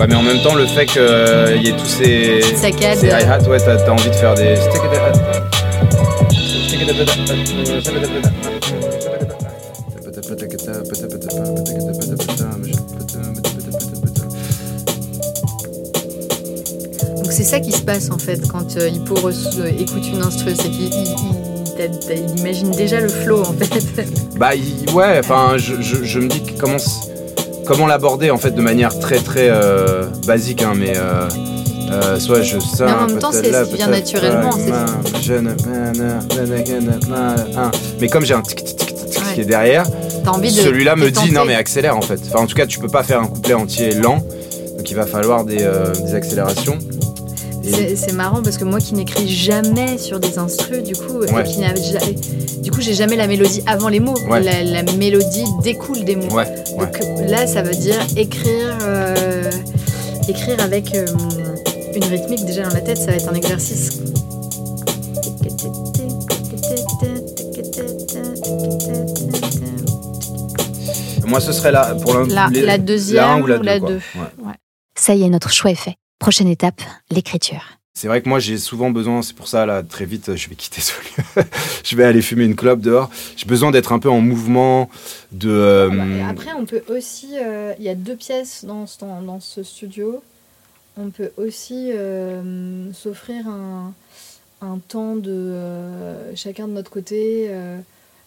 Ouais, 0.00 0.06
mais 0.08 0.14
en 0.14 0.22
même 0.22 0.40
temps, 0.42 0.54
le 0.54 0.64
fait 0.66 0.86
qu'il 0.86 1.02
y 1.62 1.68
ait 1.68 1.76
tous 1.76 1.84
ces. 1.86 2.40
Saccades. 2.56 2.96
Ces 2.98 3.08
hi-hats, 3.08 3.46
ouais, 3.48 3.58
t'as 3.58 3.90
envie 3.90 4.08
de 4.08 4.14
faire 4.14 4.34
des. 4.34 4.56
Donc 17.16 17.30
c'est 17.32 17.44
ça 17.44 17.60
qui 17.60 17.72
se 17.72 17.82
passe 17.82 18.10
en 18.10 18.18
fait 18.18 18.40
quand 18.48 18.76
euh, 18.76 18.88
Hippo 18.88 19.16
euh, 19.28 19.70
écoute 19.78 20.06
une 20.12 20.22
instru, 20.22 20.52
c'est 20.56 20.70
qu'il 20.70 20.90
imagine 22.38 22.70
déjà 22.72 23.00
le 23.00 23.08
flow 23.08 23.40
en 23.42 23.52
fait. 23.52 24.04
Bah 24.36 24.54
il- 24.54 24.90
ouais, 24.94 25.18
enfin 25.18 25.56
je, 25.56 25.80
je- 25.80 26.04
je 26.04 26.18
me 26.18 26.28
dis 26.28 26.42
que 26.42 26.58
comment 26.58 26.76
comment 27.70 27.86
l'aborder 27.86 28.32
en 28.32 28.36
fait 28.36 28.50
de 28.50 28.60
manière 28.60 28.98
très 28.98 29.18
très 29.18 29.48
euh, 29.48 30.04
basique 30.26 30.60
hein, 30.60 30.72
mais 30.74 30.94
euh, 30.96 31.28
euh, 31.92 32.18
soit 32.18 32.42
je 32.42 32.58
sais 32.58 32.84
Mais 32.84 32.90
en 32.90 33.06
même 33.06 33.18
temps, 33.20 33.30
c'est 33.30 33.52
ce 33.52 33.70
qui 33.70 33.76
vient 33.76 33.86
naturellement, 33.86 34.50
mais 38.00 38.08
comme 38.08 38.24
j'ai 38.24 38.34
un 38.34 38.42
tic 38.42 38.64
tic 38.64 38.76
tic 38.76 38.94
tic 38.96 39.22
qui 39.34 39.40
est 39.42 39.44
derrière, 39.44 39.86
celui-là 39.86 40.96
me 40.96 41.12
dit 41.12 41.30
non 41.30 41.44
mais 41.44 41.54
accélère 41.54 41.96
en 41.96 42.02
fait. 42.02 42.20
Enfin 42.26 42.42
en 42.42 42.46
tout 42.46 42.56
cas 42.56 42.66
tu 42.66 42.80
peux 42.80 42.88
pas 42.88 43.04
faire 43.04 43.20
un 43.20 43.28
couplet 43.28 43.54
entier 43.54 43.94
lent, 43.94 44.18
donc 44.76 44.90
il 44.90 44.96
va 44.96 45.06
falloir 45.06 45.44
des, 45.44 45.64
des 46.04 46.14
accélérations. 46.16 46.76
C'est 47.62 48.12
marrant 48.14 48.42
parce 48.42 48.56
que 48.58 48.64
moi 48.64 48.78
qui 48.80 48.94
n'écris 48.94 49.28
jamais 49.28 49.98
sur 49.98 50.18
des 50.18 50.38
instrus, 50.38 50.82
du 50.82 50.94
coup, 50.94 51.22
et 51.24 51.42
qui 51.44 51.60
ja- 51.60 51.98
du 52.62 52.70
coup, 52.70 52.80
j'ai 52.80 52.94
jamais 52.94 53.16
la 53.16 53.26
mélodie 53.26 53.62
avant 53.66 53.88
les 53.88 54.00
mots. 54.00 54.16
Ouais. 54.28 54.40
La, 54.42 54.62
la 54.62 54.82
mélodie 54.94 55.44
découle 55.62 56.04
des 56.04 56.16
mots. 56.16 56.34
Ouais, 56.34 56.46
ouais. 56.76 56.86
Donc 56.86 57.28
là, 57.30 57.46
ça 57.46 57.62
veut 57.62 57.74
dire 57.74 57.96
écrire, 58.16 58.78
euh, 58.82 59.50
écrire 60.28 60.60
avec 60.62 60.94
euh, 60.94 61.04
une 61.94 62.04
rythmique 62.04 62.44
déjà 62.46 62.62
dans 62.62 62.74
la 62.74 62.80
tête, 62.80 62.98
ça 62.98 63.06
va 63.06 63.12
être 63.14 63.28
un 63.28 63.34
exercice. 63.34 63.98
Moi 71.26 71.40
ce 71.40 71.52
serait 71.52 71.72
là 71.72 71.94
pour 72.02 72.14
La, 72.24 72.48
les- 72.50 72.62
la 72.62 72.78
deuxième 72.78 73.24
un 73.24 73.40
ou 73.40 73.46
la 73.46 73.58
ou 73.58 73.62
la 73.62 73.78
deux. 73.78 74.00
Ça 74.96 75.14
y 75.14 75.22
est, 75.22 75.28
notre 75.28 75.50
choix 75.52 75.70
est 75.70 75.74
fait. 75.76 75.94
Prochaine 76.20 76.48
étape, 76.48 76.80
l'écriture. 77.10 77.62
C'est 77.94 78.06
vrai 78.06 78.22
que 78.22 78.28
moi 78.28 78.38
j'ai 78.38 78.56
souvent 78.58 78.90
besoin, 78.90 79.20
c'est 79.22 79.34
pour 79.34 79.48
ça 79.48 79.66
là 79.66 79.82
très 79.82 80.04
vite 80.04 80.36
je 80.36 80.48
vais 80.48 80.54
quitter 80.54 80.80
ce 80.80 80.92
lieu, 81.00 81.42
je 81.84 81.96
vais 81.96 82.04
aller 82.04 82.22
fumer 82.22 82.44
une 82.44 82.54
clope 82.56 82.80
dehors. 82.80 83.10
J'ai 83.36 83.46
besoin 83.46 83.70
d'être 83.72 83.92
un 83.92 83.98
peu 83.98 84.08
en 84.10 84.20
mouvement, 84.20 84.88
de. 85.32 85.50
euh, 85.50 85.88
Ah 85.90 85.96
bah, 85.96 86.04
et 86.06 86.22
après, 86.22 86.52
on 86.52 86.66
peut 86.66 86.82
aussi. 86.88 87.36
euh, 87.42 87.72
Il 87.78 87.84
y 87.84 87.88
a 87.88 87.94
deux 87.94 88.16
pièces 88.16 88.64
dans 88.64 88.86
ce, 88.86 88.98
dans, 89.00 89.20
dans 89.22 89.40
ce 89.40 89.62
studio. 89.62 90.22
On 90.96 91.10
peut 91.10 91.32
aussi 91.36 91.90
euh, 91.92 92.92
s'offrir 92.92 93.48
un, 93.48 93.92
un 94.60 94.78
temps 94.78 95.16
de 95.16 95.30
euh, 95.32 96.36
chacun 96.36 96.68
de 96.68 96.72
notre 96.74 96.90
côté. 96.90 97.48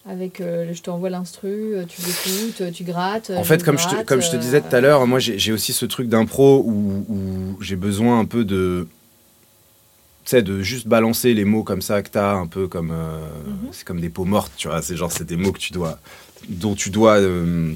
Avec, 0.05 0.41
euh, 0.41 0.73
je 0.73 0.81
t'envoie 0.81 1.09
l'instru, 1.09 1.75
euh, 1.75 1.85
tu 1.87 2.01
l'écoutes, 2.01 2.61
euh, 2.61 2.71
tu 2.71 2.83
grattes. 2.83 3.31
En 3.35 3.43
fait, 3.45 3.63
comme 3.63 3.77
je, 3.79 3.87
te, 3.87 4.03
comme 4.03 4.21
je 4.21 4.31
te 4.31 4.35
disais 4.35 4.59
tout 4.61 4.75
à 4.75 4.81
l'heure, 4.81 5.07
moi 5.07 5.19
j'ai 5.19 5.51
aussi 5.53 5.71
ce 5.73 5.85
truc 5.85 6.09
d'impro 6.09 6.61
où, 6.65 7.05
où 7.09 7.61
j'ai 7.61 7.75
besoin 7.77 8.19
un 8.19 8.25
peu 8.25 8.43
de. 8.43 8.87
Tu 10.25 10.29
sais, 10.29 10.41
de 10.41 10.61
juste 10.61 10.87
balancer 10.87 11.33
les 11.33 11.43
mots 11.45 11.63
comme 11.63 11.81
ça 11.81 12.01
que 12.01 12.09
t'as, 12.09 12.33
un 12.33 12.47
peu 12.47 12.67
comme. 12.67 12.91
euh, 12.91 13.19
Mhm. 13.45 13.69
C'est 13.71 13.85
comme 13.85 13.99
des 14.01 14.09
peaux 14.09 14.25
mortes, 14.25 14.51
tu 14.57 14.67
vois. 14.67 14.81
C'est 14.81 14.95
genre, 14.97 15.11
c'est 15.11 15.25
des 15.27 15.35
mots 15.37 15.51
que 15.51 15.59
tu 15.59 15.73
dois, 15.73 15.99
dont 16.49 16.75
tu 16.75 16.89
dois 16.89 17.17
euh, 17.19 17.73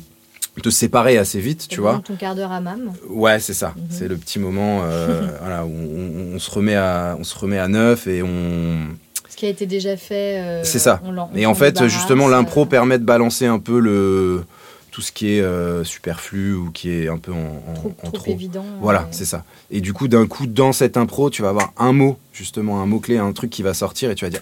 te 0.63 0.69
séparer 0.69 1.17
assez 1.17 1.39
vite, 1.39 1.67
tu 1.69 1.79
vois. 1.81 2.01
ton 2.05 2.15
quart 2.15 2.35
d'heure 2.35 2.51
à 2.51 2.59
mam. 2.61 2.91
Ouais, 3.09 3.39
c'est 3.39 3.53
ça. 3.53 3.73
Mhm. 3.77 3.83
C'est 3.89 4.07
le 4.07 4.17
petit 4.17 4.39
moment 4.39 4.79
voilà, 5.39 5.65
où 5.65 5.71
on, 5.71 6.35
on 6.35 6.39
se 6.39 6.51
remet 6.51 6.75
à, 6.75 7.15
on 7.19 7.23
se 7.23 7.37
remet 7.37 7.57
à 7.59 7.67
neuf 7.69 8.07
et 8.07 8.21
on. 8.21 8.87
Qui 9.37 9.45
a 9.45 9.49
été 9.49 9.65
déjà 9.67 9.95
fait. 9.95 10.39
euh, 10.41 10.63
C'est 10.65 10.79
ça. 10.79 10.99
on 11.05 11.29
Et 11.37 11.45
en 11.45 11.53
fait, 11.53 11.87
justement, 11.87 12.27
l'impro 12.27 12.63
euh, 12.63 12.65
permet 12.65 12.97
de 12.99 13.05
balancer 13.05 13.45
un 13.45 13.59
peu 13.59 13.79
le 13.79 14.43
tout 14.91 15.01
ce 15.03 15.11
qui 15.11 15.35
est 15.35 15.41
euh, 15.41 15.83
superflu 15.83 16.55
ou 16.55 16.71
qui 16.71 16.89
est 16.89 17.07
un 17.07 17.19
peu 17.19 17.31
en, 17.31 17.35
en- 17.69 17.73
trop, 17.75 17.93
en 18.01 18.07
trop 18.07 18.17
trop. 18.17 18.31
évident. 18.31 18.65
Voilà, 18.81 19.07
c'est 19.11 19.25
ça. 19.25 19.45
Et 19.69 19.79
du 19.79 19.93
coup, 19.93 20.07
d'un 20.07 20.25
coup, 20.25 20.47
dans 20.47 20.73
cette 20.73 20.97
impro, 20.97 21.29
tu 21.29 21.43
vas 21.43 21.49
avoir 21.49 21.71
un 21.77 21.93
mot, 21.93 22.17
justement, 22.33 22.81
un 22.81 22.87
mot-clé, 22.87 23.19
un 23.19 23.31
truc 23.31 23.51
qui 23.51 23.61
va 23.61 23.75
sortir 23.75 24.09
et 24.09 24.15
tu 24.15 24.25
vas 24.25 24.31
dire 24.31 24.41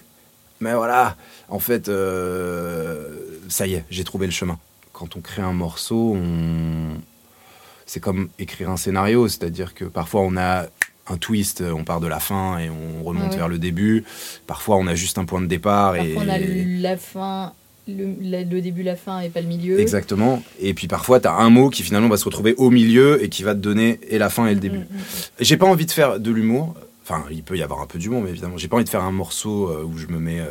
Mais 0.62 0.72
voilà, 0.72 1.14
en 1.50 1.58
fait, 1.58 1.90
euh, 1.90 3.10
ça 3.50 3.66
y 3.66 3.74
est, 3.74 3.84
j'ai 3.90 4.02
trouvé 4.04 4.24
le 4.24 4.32
chemin. 4.32 4.58
Quand 4.94 5.14
on 5.14 5.20
crée 5.20 5.42
un 5.42 5.52
morceau, 5.52 6.16
on... 6.16 6.96
c'est 7.84 8.00
comme 8.00 8.30
écrire 8.38 8.70
un 8.70 8.78
scénario, 8.78 9.28
c'est-à-dire 9.28 9.74
que 9.74 9.84
parfois 9.84 10.22
on 10.22 10.38
a 10.38 10.64
un 11.08 11.16
twist, 11.16 11.62
on 11.62 11.84
part 11.84 12.00
de 12.00 12.06
la 12.06 12.20
fin 12.20 12.58
et 12.58 12.68
on 12.68 13.04
remonte 13.04 13.30
ouais. 13.30 13.36
vers 13.36 13.48
le 13.48 13.58
début. 13.58 14.04
Parfois, 14.46 14.76
on 14.76 14.86
a 14.86 14.94
juste 14.94 15.18
un 15.18 15.24
point 15.24 15.40
de 15.40 15.46
départ. 15.46 15.94
Parfois, 15.94 16.06
et... 16.06 16.16
on 16.16 16.28
a 16.28 16.38
la 16.38 16.96
fin, 16.96 17.52
le, 17.88 18.14
la- 18.22 18.42
le 18.42 18.60
début, 18.60 18.82
la 18.82 18.96
fin 18.96 19.20
et 19.20 19.28
pas 19.28 19.40
le 19.40 19.46
milieu. 19.46 19.78
Exactement. 19.78 20.42
Et 20.60 20.74
puis 20.74 20.88
parfois, 20.88 21.20
tu 21.20 21.28
as 21.28 21.34
un 21.34 21.50
mot 21.50 21.70
qui 21.70 21.82
finalement 21.82 22.08
va 22.08 22.16
se 22.16 22.24
retrouver 22.24 22.54
au 22.56 22.70
milieu 22.70 23.22
et 23.22 23.28
qui 23.28 23.42
va 23.42 23.54
te 23.54 23.60
donner 23.60 24.00
et 24.08 24.18
la 24.18 24.30
fin 24.30 24.46
et 24.46 24.54
le 24.54 24.60
début. 24.60 24.78
Mm, 24.78 24.82
mm, 24.82 24.98
mm. 24.98 25.40
J'ai 25.40 25.56
pas 25.56 25.66
envie 25.66 25.86
de 25.86 25.92
faire 25.92 26.18
de 26.18 26.30
l'humour. 26.30 26.74
Enfin, 27.08 27.22
il 27.30 27.44
peut 27.44 27.56
y 27.56 27.62
avoir 27.62 27.80
un 27.82 27.86
peu 27.86 28.00
d'humour, 28.00 28.20
mais 28.20 28.30
évidemment, 28.30 28.56
j'ai 28.56 28.66
pas 28.66 28.74
envie 28.74 28.84
de 28.84 28.88
faire 28.90 29.04
un 29.04 29.12
morceau 29.12 29.68
euh, 29.70 29.84
où 29.84 29.96
je 29.96 30.08
me 30.08 30.18
mets, 30.18 30.40
euh, 30.40 30.48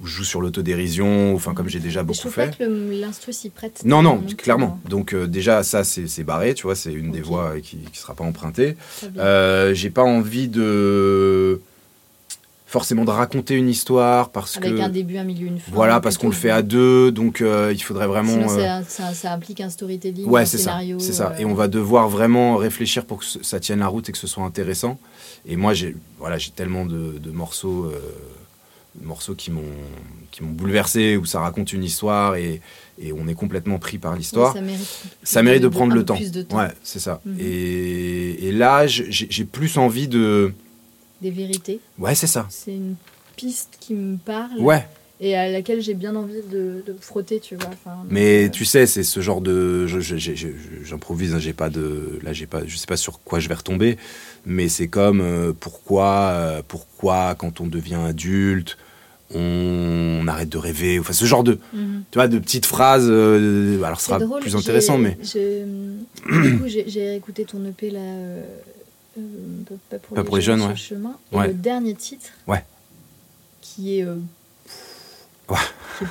où 0.00 0.06
je 0.06 0.14
joue 0.18 0.22
sur 0.22 0.40
l'autodérision, 0.40 1.34
enfin 1.34 1.52
comme 1.52 1.68
j'ai 1.68 1.80
déjà 1.80 2.02
je 2.02 2.04
beaucoup 2.04 2.20
trouve 2.20 2.32
fait. 2.32 2.50
pas 2.50 2.64
que 2.64 3.00
l'instru 3.00 3.32
s'y 3.32 3.50
prête. 3.50 3.82
Non, 3.84 4.02
non, 4.02 4.22
clairement. 4.38 4.78
Donc 4.88 5.14
euh, 5.14 5.26
déjà, 5.26 5.64
ça, 5.64 5.82
c'est 5.82 6.22
barré, 6.22 6.54
tu 6.54 6.62
vois, 6.62 6.76
c'est 6.76 6.92
une 6.92 7.10
des 7.10 7.22
euh, 7.28 7.58
qui, 7.60 7.78
qui 7.78 7.98
sera 7.98 8.14
pas 8.14 8.22
empruntée. 8.22 8.76
Euh, 9.18 9.74
j'ai 9.74 9.90
pas 9.90 10.04
envie 10.04 10.46
de 10.46 11.60
forcément 12.78 13.06
de 13.06 13.10
raconter 13.10 13.54
une 13.54 13.70
histoire 13.70 14.28
parce 14.28 14.58
Avec 14.58 14.74
que 14.74 14.80
un 14.80 14.90
début, 14.90 15.16
un 15.16 15.24
milieu, 15.24 15.46
une 15.46 15.58
fin. 15.58 15.72
voilà, 15.72 15.98
parce 16.00 16.18
qu'on 16.18 16.28
le 16.28 16.34
fait 16.34 16.50
à 16.50 16.60
deux, 16.60 17.10
donc 17.10 17.40
euh, 17.40 17.72
il 17.74 17.82
faudrait 17.82 18.06
vraiment. 18.06 18.32
Sinon, 18.34 18.58
euh, 18.58 18.80
ça, 18.86 19.14
ça 19.14 19.32
implique 19.32 19.62
un 19.62 19.70
storytelling, 19.70 20.26
Ouais, 20.28 20.42
un 20.42 20.44
scénario. 20.44 20.98
C'est 20.98 21.14
ça. 21.14 21.32
euh, 21.32 21.38
Et 21.40 21.44
on 21.46 21.54
va 21.54 21.68
devoir 21.68 22.08
vraiment 22.10 22.56
réfléchir 22.56 23.06
pour 23.06 23.18
que 23.20 23.24
ça 23.24 23.60
tienne 23.60 23.78
la 23.78 23.86
route 23.88 24.06
et 24.08 24.12
que 24.12 24.18
ce 24.18 24.26
soit 24.26 24.44
intéressant. 24.44 24.98
Et 25.46 25.56
moi, 25.56 25.72
j'ai 25.72 25.96
voilà, 26.18 26.36
j'ai 26.36 26.50
tellement 26.50 26.84
de, 26.84 27.16
de 27.18 27.30
morceaux, 27.30 27.86
euh, 27.86 27.98
morceaux 29.02 29.34
qui 29.34 29.50
m'ont 29.50 29.62
qui 30.30 30.42
m'ont 30.42 30.50
bouleversé 30.52 31.16
où 31.16 31.24
ça 31.24 31.40
raconte 31.40 31.72
une 31.72 31.82
histoire 31.84 32.34
et, 32.36 32.60
et 33.00 33.10
on 33.14 33.26
est 33.26 33.34
complètement 33.34 33.78
pris 33.78 33.96
par 33.96 34.12
ouais, 34.12 34.18
l'histoire. 34.18 34.52
ça 34.52 34.60
mérite, 34.60 35.02
ça 35.22 35.42
mérite 35.42 35.62
de 35.62 35.68
prendre 35.68 35.94
le 35.94 36.04
temps. 36.04 36.16
plus 36.16 36.30
de 36.32 36.42
temps. 36.42 36.58
Ouais, 36.58 36.72
c'est 36.82 36.98
ça. 36.98 37.20
Mhm. 37.24 37.36
Et, 37.40 38.48
et 38.48 38.52
là, 38.52 38.86
j'ai 38.86 39.44
plus 39.46 39.78
envie 39.78 40.08
de. 40.08 40.52
Des 41.22 41.30
vérités. 41.30 41.80
Ouais, 41.98 42.14
c'est 42.14 42.26
ça. 42.26 42.46
C'est 42.50 42.74
une 42.74 42.96
piste 43.36 43.76
qui 43.80 43.94
me 43.94 44.16
parle 44.16 44.58
Ouais. 44.60 44.86
et 45.20 45.36
à 45.36 45.50
laquelle 45.50 45.80
j'ai 45.80 45.94
bien 45.94 46.14
envie 46.16 46.42
de, 46.50 46.82
de 46.86 46.96
frotter, 47.00 47.40
tu 47.40 47.56
vois. 47.56 47.68
Enfin, 47.68 47.96
Mais 48.08 48.46
euh, 48.46 48.50
tu 48.50 48.64
sais, 48.64 48.86
c'est 48.86 49.02
ce 49.02 49.20
genre 49.20 49.40
de. 49.40 49.86
J'improvise, 49.86 51.34
hein, 51.34 51.38
j'ai 51.38 51.52
pas 51.52 51.70
de. 51.70 52.18
Là, 52.22 52.32
j'ai 52.32 52.46
pas. 52.46 52.66
Je 52.66 52.76
sais 52.76 52.86
pas 52.86 52.96
sur 52.96 53.20
quoi 53.20 53.38
je 53.38 53.48
vais 53.48 53.54
retomber, 53.54 53.96
mais 54.44 54.68
c'est 54.68 54.88
comme 54.88 55.20
euh, 55.20 55.52
pourquoi, 55.58 56.30
euh, 56.32 56.62
pourquoi 56.66 57.34
quand 57.34 57.60
on 57.60 57.66
devient 57.66 58.00
adulte, 58.06 58.76
on, 59.34 60.24
arrête 60.28 60.48
de 60.48 60.58
rêver. 60.58 60.98
Enfin, 60.98 61.12
ce 61.12 61.24
genre 61.24 61.44
de. 61.44 61.58
mhm. 61.72 62.04
Tu 62.10 62.18
vois, 62.18 62.28
de 62.28 62.38
petites 62.38 62.66
phrases. 62.66 63.08
alors, 63.08 64.00
ce 64.00 64.06
sera 64.06 64.18
drôle, 64.18 64.40
plus 64.40 64.56
intéressant, 64.56 64.98
mais. 64.98 65.16
Du 65.22 66.58
coup, 66.58 66.66
j'ai 66.66 66.84
j'ai 66.88 67.14
écouté 67.14 67.44
ton 67.44 67.64
EP 67.64 67.90
là. 67.90 68.00
Euh, 69.18 69.22
pas 69.90 69.98
pour 69.98 70.14
Pas 70.14 70.22
les 70.22 70.26
pour 70.26 70.36
les 70.36 70.42
jeunes, 70.42 70.62
ouais. 70.62 70.68
le 70.68 70.74
chemin. 70.76 71.16
Et 71.32 71.36
Ouais. 71.36 71.46
le 71.48 71.54
dernier 71.54 71.94
titre. 71.94 72.30
Ouais. 72.46 72.64
Qui 73.60 73.98
est. 73.98 74.02
euh, 74.04 74.16
Ouais. 75.48 75.56
qui 75.98 76.04
est- 76.04 76.08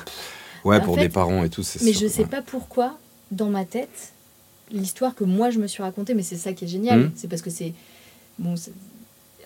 Ouais, 0.64 0.76
en 0.78 0.80
pour 0.80 0.96
fait, 0.96 1.02
des 1.02 1.08
parents 1.08 1.44
et 1.44 1.48
tout. 1.50 1.62
c'est 1.62 1.82
Mais 1.82 1.92
sûr, 1.92 2.08
je 2.08 2.12
sais 2.12 2.24
pas 2.24 2.42
pourquoi, 2.42 2.98
dans 3.30 3.48
ma 3.50 3.64
tête, 3.64 4.12
l'histoire 4.72 5.14
que 5.14 5.22
moi 5.24 5.50
je 5.50 5.58
me 5.60 5.66
suis 5.68 5.82
racontée, 5.82 6.14
mais 6.14 6.22
c'est 6.22 6.36
ça 6.36 6.52
qui 6.52 6.64
est 6.64 6.68
génial, 6.68 6.98
Mhm. 7.00 7.12
c'est 7.14 7.28
parce 7.28 7.42
que 7.42 7.50
c'est. 7.50 7.72
Bon, 8.38 8.54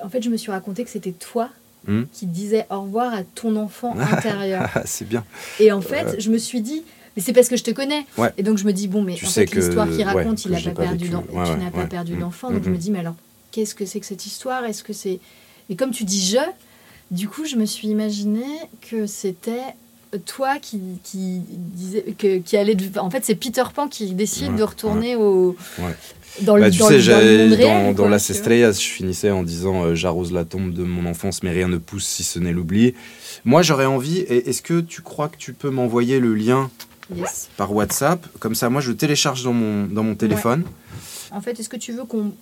en 0.02 0.08
fait, 0.08 0.22
je 0.22 0.30
me 0.30 0.36
suis 0.38 0.50
raconté 0.50 0.82
que 0.84 0.90
c'était 0.90 1.12
toi 1.12 1.50
Mhm. 1.86 2.06
qui 2.12 2.26
disais 2.26 2.66
au 2.70 2.80
revoir 2.82 3.12
à 3.12 3.22
ton 3.22 3.56
enfant 3.56 3.94
intérieur. 3.98 4.70
Ah, 4.74 4.82
c'est 4.86 5.06
bien. 5.08 5.24
Et 5.58 5.72
en 5.72 5.80
fait, 5.82 6.20
je 6.20 6.30
me 6.30 6.38
suis 6.38 6.60
dit. 6.62 6.82
Mais 7.16 7.22
c'est 7.22 7.32
parce 7.32 7.48
que 7.48 7.56
je 7.56 7.64
te 7.64 7.72
connais. 7.72 8.06
Et 8.38 8.44
donc 8.44 8.56
je 8.56 8.64
me 8.64 8.72
dis, 8.72 8.86
bon, 8.86 9.02
mais 9.02 9.14
Tu 9.16 9.26
en 9.26 9.28
sais 9.28 9.40
fait, 9.44 9.46
que- 9.52 9.58
l'histoire 9.58 9.88
qu'il 9.90 10.04
raconte, 10.04 10.44
il 10.44 10.52
n'a 10.52 10.60
pas, 10.60 10.70
perdu 10.70 11.06
Mhm. 12.14 12.20
d'enfant. 12.20 12.50
Donc 12.52 12.62
je 12.64 12.70
me 12.70 12.76
dis, 12.76 12.92
mais 12.92 13.00
alors, 13.00 13.16
qu'est-ce 13.50 13.74
que 13.74 13.84
c'est 13.86 14.00
que 14.00 14.06
cette 14.06 14.26
histoire 14.26 14.64
Est-ce 14.64 14.82
que 14.84 14.92
c'est. 14.92 15.20
Et 15.68 15.76
comme 15.76 15.90
tu 15.92 16.04
dis 16.04 16.24
je, 16.24 16.38
du 17.10 17.28
coup, 17.28 17.44
je 17.44 17.56
me 17.56 17.64
suis 17.66 17.88
imaginé 17.88 18.44
que 18.90 19.06
c'était 19.06 19.62
toi 20.26 20.58
qui, 20.60 20.80
qui 21.04 21.40
disait 21.48 22.04
que, 22.18 22.38
qui 22.38 22.56
allait 22.56 22.74
de- 22.74 22.98
en 22.98 23.10
fait 23.10 23.24
c'est 23.24 23.36
Peter 23.36 23.62
Pan 23.72 23.86
qui 23.86 24.12
décide 24.12 24.50
Ouais, 24.52 24.58
de 24.58 24.62
retourner 24.64 25.14
au 25.14 25.56
Ouais. 25.78 25.94
dans 26.42 26.56
le 26.56 26.62
Bah, 26.62 26.70
tu 26.70 26.78
dans 26.78 26.88
sais, 26.88 26.98
le- 26.98 27.04
dans 27.06 27.18
le 27.18 27.20
j'ai- 27.20 27.38
monde 27.38 27.50
dans, 27.50 27.56
réel, 27.56 27.94
dans 27.94 28.02
quoi, 28.02 28.10
Las. 28.10 28.30
Estrellas, 28.30 28.72
je 28.72 28.88
finissais 28.88 29.30
en 29.30 29.44
disant 29.44 29.84
euh, 29.84 29.94
J'arrose 29.94 30.32
la 30.32 30.44
tombe 30.44 30.72
de 30.72 30.82
mon 30.82 31.08
enfance, 31.08 31.44
mais 31.44 31.50
rien 31.50 31.68
ne 31.68 31.76
pousse 31.78 32.06
si 32.06 32.24
ce 32.24 32.40
n'est 32.40 32.52
l'oubli. 32.52 32.94
Moi, 33.44 33.62
j'aurais 33.62 33.86
envie, 33.86 34.18
et 34.18 34.48
est-ce 34.50 34.62
que 34.62 34.80
tu 34.80 35.00
crois 35.00 35.28
que 35.28 35.36
tu 35.36 35.52
peux 35.52 35.70
m'envoyer 35.70 36.18
le 36.18 36.34
lien 36.34 36.70
Yes. 37.14 37.48
par 37.56 37.72
WhatsApp? 37.72 38.24
Comme 38.40 38.54
ça, 38.56 38.68
moi, 38.68 38.80
je 38.80 38.90
le 38.90 38.96
télécharge 38.96 39.44
dans 39.44 39.52
mon, 39.52 39.86
dans 39.86 40.02
mon 40.02 40.14
téléphone. 40.16 40.64
En 41.32 41.40
fait, 41.40 41.58
est-ce 41.60 41.68
que 41.68 41.76
tu 41.76 41.92
veux 41.92 42.04
qu'on 42.04 42.32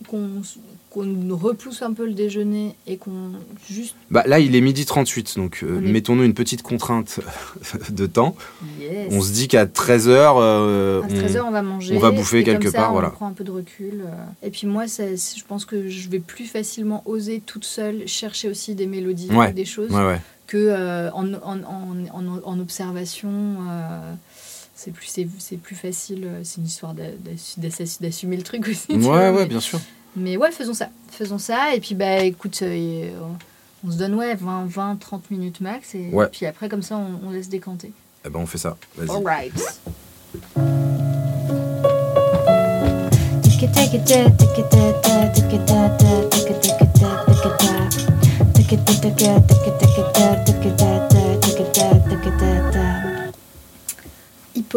repousse 1.35 1.83
un 1.83 1.92
peu 1.92 2.07
le 2.07 2.12
déjeuner 2.14 2.75
et 2.87 2.97
qu'on 2.97 3.33
juste. 3.71 3.95
Bah, 4.11 4.25
là, 4.26 4.38
il 4.40 4.57
est 4.57 4.61
midi 4.61 4.85
38, 4.87 5.35
donc 5.37 5.61
euh, 5.62 5.78
On 5.80 5.87
est- 5.87 5.92
mettons-nous 5.92 6.25
une 6.25 6.35
petite 6.35 6.62
contrainte 6.62 7.21
de 7.90 8.07
temps. 8.07 8.35
Yes. 8.80 9.09
On 9.12 9.21
se 9.21 9.33
dit 9.33 9.49
qu'à 9.49 9.66
13h, 9.66 10.11
À 10.11 11.07
13h, 11.07 11.42
on 11.47 11.50
va 11.50 11.62
manger. 11.62 11.97
on 11.97 12.00
va 12.00 12.11
bouffer 12.11 12.38
et 12.40 12.45
comme 12.45 12.54
quelque 12.54 12.71
ça, 12.71 12.78
part, 12.78 12.90
on 12.90 12.92
voilà. 12.95 13.11
prend 13.11 13.28
un 13.28 13.33
peu 13.33 13.45
de 13.45 13.50
recul. 13.50 14.02
euh. 14.07 14.47
Et 14.47 14.50
puis 14.50 14.66
moi, 14.66 14.88
ça- 14.88 15.14
je 15.14 15.42
pense 15.47 15.64
que 15.64 15.88
je 15.88 16.09
vais 16.09 16.18
plus 16.21 16.47
facilement 16.47 17.02
oser 17.07 17.42
toute 17.45 17.64
seule 17.64 18.07
chercher 18.09 18.49
aussi 18.49 18.75
des 18.75 18.87
mélodies 18.87 19.30
Ouais. 19.30 19.52
des 19.52 19.64
choses 19.64 19.90
Ouais, 19.92 20.04
ouais. 20.07 20.21
que 20.47 20.57
euh, 20.57 21.11
en, 21.12 21.35
en, 21.35 21.38
en, 21.62 21.97
en- 22.12 22.40
en 22.45 22.61
observation. 22.61 23.28
C'est 24.81 24.93
plus, 24.93 25.07
c'est, 25.09 25.27
c'est 25.39 25.57
plus 25.57 25.75
facile. 25.75 26.23
euh, 26.25 26.41
C'est 26.45 26.59
une 26.61 26.67
histoire 26.67 26.95
d'a- 26.95 27.11
d'assu- 27.19 27.59
d'assu- 27.59 27.99
d'assumer 28.01 28.37
le 28.37 28.45
truc 28.45 28.69
aussi. 28.69 28.97
vois, 28.97 29.17
Ouais, 29.19 29.31
ouais, 29.31 29.43
mais- 29.43 29.47
bien 29.47 29.61
sûr. 29.61 29.81
Mais 30.17 30.37
ouais, 30.37 30.53
faisons 30.53 30.73
ça. 30.75 30.89
Faisons 31.11 31.39
ça. 31.39 31.75
Et 31.75 31.81
puis, 31.81 31.95
bah, 31.97 32.19
écoute, 32.21 32.61
euh, 32.63 32.67
euh, 33.13 33.21
on 33.87 33.91
se 33.91 33.97
donne 33.97 34.15
ouais, 34.15 34.37
20, 34.37 34.67
20, 34.67 34.97
30 35.01 35.31
minutes 35.33 35.61
max. 35.61 35.95
Et 35.97 36.11
Ouais. 36.13 36.29
puis 36.31 36.47
après, 36.47 36.69
comme 36.69 36.83
ça, 36.83 36.97
on, 36.97 37.29
on 37.29 37.31
laisse 37.33 37.49
décanter. 37.49 37.93
Eh 38.25 38.31
ben, 38.31 38.39
on 38.39 38.47
fait 38.47 38.59
ça. 38.59 38.77
Vas-y. 38.97 39.11
Alright. 39.17 39.53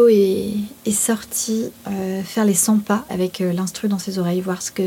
Est, 0.08 0.54
est 0.86 0.90
sorti 0.90 1.70
euh, 1.86 2.22
faire 2.22 2.44
les 2.44 2.54
100 2.54 2.78
pas 2.78 3.04
avec 3.10 3.40
euh, 3.40 3.52
l'instru 3.52 3.88
dans 3.88 3.98
ses 3.98 4.18
oreilles, 4.18 4.40
voir 4.40 4.62
ce 4.62 4.72
que, 4.72 4.82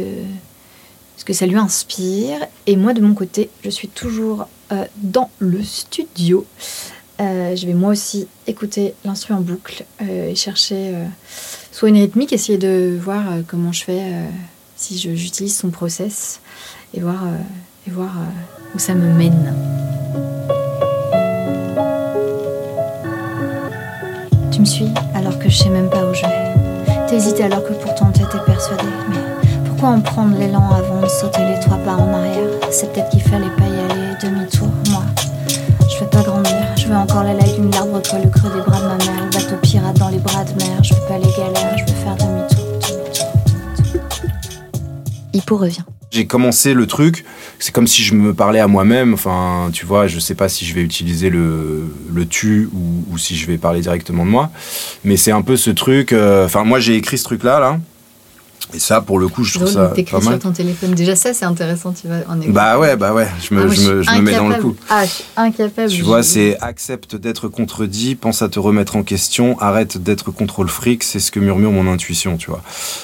ce 1.16 1.24
que 1.24 1.34
ça 1.34 1.46
lui 1.46 1.58
inspire. 1.58 2.40
Et 2.66 2.76
moi, 2.76 2.94
de 2.94 3.02
mon 3.02 3.14
côté, 3.14 3.50
je 3.64 3.70
suis 3.70 3.88
toujours 3.88 4.48
euh, 4.72 4.86
dans 4.98 5.30
le 5.40 5.62
studio. 5.64 6.46
Je 7.20 7.66
vais 7.66 7.74
moi 7.74 7.92
aussi 7.92 8.28
écouter 8.46 8.94
l'instru 9.06 9.34
en 9.34 9.40
boucle 9.40 9.86
et 10.02 10.36
chercher 10.36 10.94
soit 11.72 11.88
une 11.88 11.96
rythmique, 11.96 12.34
essayer 12.34 12.58
de 12.58 13.00
voir 13.02 13.24
comment 13.48 13.72
je 13.72 13.86
fais, 13.86 14.04
si 14.76 14.98
j'utilise 14.98 15.56
son 15.56 15.70
process 15.70 16.42
et 16.94 17.00
voir, 17.00 17.24
et 17.88 17.90
voir 17.90 18.12
où 18.76 18.80
ça 18.80 18.96
me 18.96 19.14
mène. 19.14 19.95
Me 24.66 24.70
suis 24.70 24.88
alors 25.14 25.38
que 25.38 25.48
je 25.48 25.58
sais 25.58 25.70
même 25.70 25.90
pas 25.90 26.04
où 26.04 26.14
je 26.14 26.22
vais. 26.22 27.08
T'hésites 27.08 27.40
alors 27.40 27.64
que 27.64 27.74
pourtant 27.74 28.12
t'étais 28.12 28.44
persuadée. 28.48 28.84
Mais 29.10 29.18
pourquoi 29.68 29.90
en 29.90 30.02
prendre 30.02 30.36
l'élan 30.40 30.68
avant 30.72 31.02
de 31.02 31.08
sauter 31.08 31.42
les 31.46 31.60
trois 31.60 31.78
pas 31.78 31.94
en 31.94 32.12
arrière? 32.12 32.50
C'est 32.72 32.92
peut-être 32.92 33.10
qu'il 33.12 33.22
fallait 33.22 33.56
pas 33.58 33.68
y 33.68 33.78
aller 33.78 34.16
demi-tour. 34.24 34.70
Moi, 34.90 35.04
je 35.88 36.04
veux 36.04 36.10
pas 36.10 36.24
grandir. 36.24 36.56
Je 36.78 36.88
veux 36.88 36.96
encore 36.96 37.24
la 37.24 37.36
d'une 37.36 37.70
l'arbre 37.70 38.02
toi 38.02 38.18
le 38.24 38.30
creux 38.30 38.50
des 38.56 38.62
bras 38.62 38.80
de 38.80 38.86
ma 38.86 38.98
mère. 38.98 39.26
Le 39.26 39.30
bateau 39.30 39.56
pirate 39.62 39.98
dans 40.00 40.10
les 40.10 40.18
bras 40.18 40.44
de 40.44 40.54
mer. 40.58 40.84
Je 40.84 40.96
veux 40.96 41.08
pas 41.08 41.20
les 41.20 41.32
galères. 41.38 41.78
Je 41.78 41.84
veux 41.84 42.00
faire 42.00 42.16
demi-tour. 42.16 42.66
demi-tour, 42.66 43.30
demi-tour. 43.84 44.30
Hippo 45.34 45.58
revient. 45.58 45.84
J'ai 46.10 46.26
commencé 46.26 46.74
le 46.74 46.88
truc, 46.88 47.26
c'est 47.66 47.72
comme 47.72 47.88
si 47.88 48.04
je 48.04 48.14
me 48.14 48.32
parlais 48.32 48.60
à 48.60 48.68
moi-même. 48.68 49.16
Enfin, 49.16 49.70
tu 49.74 49.88
vois, 49.88 50.06
je 50.06 50.20
sais 50.20 50.36
pas 50.36 50.50
si 50.50 50.66
je 50.68 50.76
vais 50.76 50.82
utiliser 50.82 51.32
le, 51.32 51.86
le 52.14 52.28
tu 52.28 52.70
ou, 52.72 53.04
ou 53.12 53.18
si 53.18 53.36
je 53.36 53.48
vais 53.48 53.58
parler 53.58 53.82
directement 53.82 54.24
de 54.24 54.30
moi. 54.30 54.52
Mais 55.04 55.18
c'est 55.18 55.32
un 55.32 55.42
peu 55.42 55.58
ce 55.58 55.72
truc. 55.72 56.14
euh, 56.14 56.46
Enfin, 56.46 56.64
moi, 56.64 56.80
j'ai 56.80 56.94
écrit 56.96 57.18
ce 57.18 57.24
truc-là, 57.24 57.60
là. 57.60 57.80
Et 58.76 58.78
ça, 58.80 59.02
pour 59.02 59.18
le 59.18 59.28
coup, 59.28 59.44
je 59.44 59.56
trouve 59.56 59.68
ça 59.68 59.88
pas 60.12 60.22
sur 60.22 60.40
ton 60.40 60.52
téléphone. 60.52 60.94
Déjà 60.94 61.16
ça, 61.16 61.34
c'est 61.34 61.46
intéressant. 61.46 61.92
Tu 62.00 62.08
vas 62.08 62.18
en 62.30 62.38
Bah 62.52 62.78
ouais, 62.78 62.96
bah 62.98 63.14
ouais, 63.14 63.28
je 63.42 63.56
me, 63.56 63.62
Ah, 63.62 63.66
moi, 63.66 63.74
je 63.74 63.82
me, 63.82 64.02
je 64.04 64.12
me 64.12 64.22
mets 64.22 64.36
dans 64.36 64.48
le 64.48 64.56
coup. 64.62 64.76
Ah, 64.88 65.06
je 65.06 65.10
suis 65.10 65.24
incapable. 65.36 65.90
Tu 65.90 66.04
vois, 66.04 66.22
c'est 66.22 66.58
accepte 66.62 67.16
d'être 67.16 67.48
contredit, 67.48 68.14
pense 68.14 68.44
à 68.44 68.50
te 68.50 68.60
remettre 68.60 68.96
en 68.96 69.02
question, 69.02 69.60
arrête 69.60 69.98
d'être 69.98 70.30
contre 70.30 70.62
le 70.62 70.70
fric, 70.70 71.04
c'est 71.04 71.20
ce 71.20 71.32
que 71.32 71.40
murmure 71.40 71.72
mon 71.72 71.92
intuition, 71.92 72.38
tu 72.38 72.52
vois. 72.52 72.62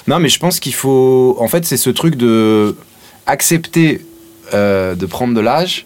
Non, 0.08 0.20
mais 0.20 0.30
je 0.30 0.38
pense 0.38 0.60
qu'il 0.60 0.74
faut. 0.76 1.36
En 1.40 1.48
fait, 1.48 1.66
c'est 1.66 1.78
ce 1.78 1.90
truc 1.90 2.16
de 2.16 2.76
accepter 3.26 4.02
euh, 4.54 4.96
de 4.96 5.06
prendre 5.06 5.34
de 5.34 5.40
l'âge. 5.42 5.86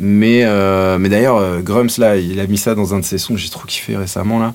Mais, 0.00 0.42
euh, 0.44 0.98
mais 0.98 1.08
d'ailleurs, 1.08 1.36
euh, 1.36 1.60
Grumps, 1.60 1.98
là, 1.98 2.16
il 2.16 2.38
a 2.38 2.46
mis 2.46 2.58
ça 2.58 2.74
dans 2.74 2.94
un 2.94 3.00
de 3.00 3.04
ses 3.04 3.18
sons 3.18 3.34
que 3.34 3.40
j'ai 3.40 3.48
trop 3.48 3.66
kiffé 3.66 3.96
récemment, 3.96 4.38
là. 4.38 4.54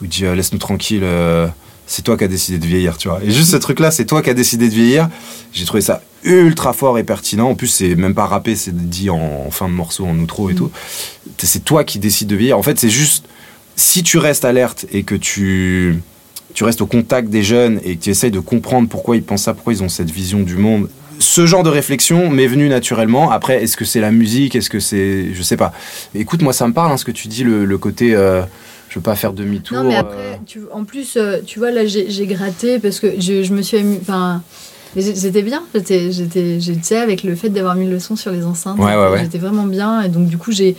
Où 0.00 0.04
il 0.04 0.08
dit 0.10 0.24
euh, 0.26 0.34
Laisse-nous 0.34 0.58
tranquille, 0.58 1.04
c'est 1.86 2.02
toi 2.02 2.16
qui 2.16 2.24
as 2.24 2.28
décidé 2.28 2.58
de 2.58 2.66
vieillir, 2.66 2.96
tu 2.98 3.08
vois. 3.08 3.20
Et 3.24 3.30
juste 3.30 3.50
ce 3.50 3.56
truc-là, 3.56 3.90
c'est 3.90 4.04
toi 4.04 4.22
qui 4.22 4.30
as 4.30 4.34
décidé 4.34 4.68
de 4.68 4.74
vieillir. 4.74 5.08
J'ai 5.52 5.64
trouvé 5.64 5.80
ça 5.80 6.02
ultra 6.24 6.72
fort 6.72 6.98
et 6.98 7.04
pertinent. 7.04 7.48
En 7.50 7.54
plus, 7.54 7.66
c'est 7.68 7.94
même 7.96 8.14
pas 8.14 8.26
rappé, 8.26 8.54
c'est 8.54 8.74
dit 8.76 9.10
en, 9.10 9.44
en 9.46 9.50
fin 9.50 9.68
de 9.68 9.74
morceau, 9.74 10.06
en 10.06 10.16
outro 10.18 10.50
et 10.50 10.52
Mm. 10.52 10.56
tout. 10.56 10.70
C'est 11.38 11.64
toi 11.64 11.84
qui 11.84 11.98
décides 11.98 12.28
de 12.28 12.36
vieillir. 12.36 12.58
En 12.58 12.62
fait, 12.62 12.78
c'est 12.78 12.90
juste 12.90 13.24
si 13.76 14.02
tu 14.02 14.18
restes 14.18 14.44
alerte 14.44 14.86
et 14.92 15.02
que 15.02 15.14
tu, 15.14 16.00
tu 16.54 16.64
restes 16.64 16.82
au 16.82 16.86
contact 16.86 17.28
des 17.30 17.42
jeunes 17.42 17.80
et 17.84 17.96
que 17.96 18.02
tu 18.04 18.10
essayes 18.10 18.30
de 18.30 18.40
comprendre 18.40 18.88
pourquoi 18.88 19.16
ils 19.16 19.22
pensent 19.22 19.44
ça, 19.44 19.54
pourquoi 19.54 19.72
ils 19.72 19.82
ont 19.82 19.88
cette 19.88 20.10
vision 20.10 20.40
du 20.40 20.56
monde. 20.56 20.88
Ce 21.22 21.46
genre 21.46 21.62
de 21.62 21.70
réflexion 21.70 22.28
m'est 22.28 22.48
venu 22.48 22.68
naturellement. 22.68 23.30
Après, 23.30 23.62
est-ce 23.62 23.76
que 23.76 23.84
c'est 23.84 24.00
la 24.00 24.10
musique? 24.10 24.56
Est-ce 24.56 24.68
que 24.68 24.80
c'est. 24.80 25.32
Je 25.32 25.42
sais 25.42 25.56
pas. 25.56 25.72
Écoute, 26.16 26.42
moi, 26.42 26.52
ça 26.52 26.66
me 26.66 26.72
parle, 26.72 26.90
hein, 26.90 26.96
ce 26.96 27.04
que 27.04 27.12
tu 27.12 27.28
dis, 27.28 27.44
le, 27.44 27.64
le 27.64 27.78
côté. 27.78 28.14
euh, 28.14 28.42
je 28.88 28.98
veux 28.98 29.02
pas 29.02 29.14
faire 29.14 29.32
demi-tour. 29.32 29.78
Non, 29.78 29.84
mais 29.88 29.94
euh, 29.94 30.00
après, 30.00 30.40
tu, 30.44 30.62
en 30.72 30.84
plus, 30.84 31.16
euh, 31.16 31.38
tu 31.46 31.60
vois, 31.60 31.70
là, 31.70 31.86
j'ai 31.86 32.26
gratté 32.26 32.78
parce 32.80 32.98
que 33.00 33.20
je, 33.20 33.42
je 33.44 33.54
me 33.54 33.62
suis 33.62 33.78
amusée. 33.78 34.00
Enfin, 34.02 34.42
j'étais 34.96 35.42
bien. 35.42 35.62
J'étais, 35.74 36.96
avec 36.96 37.22
le 37.22 37.36
fait 37.36 37.48
d'avoir 37.50 37.76
mis 37.76 37.88
le 37.88 38.00
son 38.00 38.16
sur 38.16 38.32
les 38.32 38.44
enceintes. 38.44 38.78
Ouais, 38.78 38.96
ouais, 38.96 39.10
ouais. 39.12 39.20
J'étais 39.20 39.38
vraiment 39.38 39.64
bien. 39.64 40.02
Et 40.02 40.08
donc, 40.08 40.26
du 40.26 40.36
coup, 40.38 40.50
j'ai. 40.50 40.76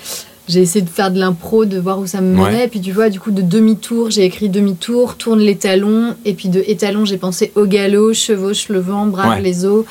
J'ai 0.49 0.59
essayé 0.59 0.83
de 0.83 0.89
faire 0.89 1.09
de 1.09 1.17
l'impro, 1.19 1.63
de 1.63 1.79
voir 1.79 1.99
où 1.99 2.05
ça 2.05 2.19
me 2.19 2.37
Ouais. 2.37 2.51
menait. 2.51 2.65
Et 2.65 2.67
puis, 2.67 2.81
tu 2.81 2.91
vois, 2.91 3.09
du 3.09 3.17
coup, 3.17 3.31
de 3.31 3.41
demi-tour, 3.41 4.11
j'ai 4.11 4.25
écrit 4.25 4.49
demi-tour, 4.49 5.15
tourne 5.15 5.39
les 5.39 5.55
talons. 5.55 6.15
Et 6.25 6.33
puis, 6.33 6.49
de 6.49 6.61
étalon, 6.67 7.05
j'ai 7.05 7.17
pensé 7.17 7.53
au 7.55 7.65
galop, 7.65 8.13
chevauche 8.13 8.67
le 8.67 8.79
vent, 8.79 9.05
brave 9.05 9.29
Ouais. 9.37 9.41
les 9.41 9.63
os. 9.65 9.85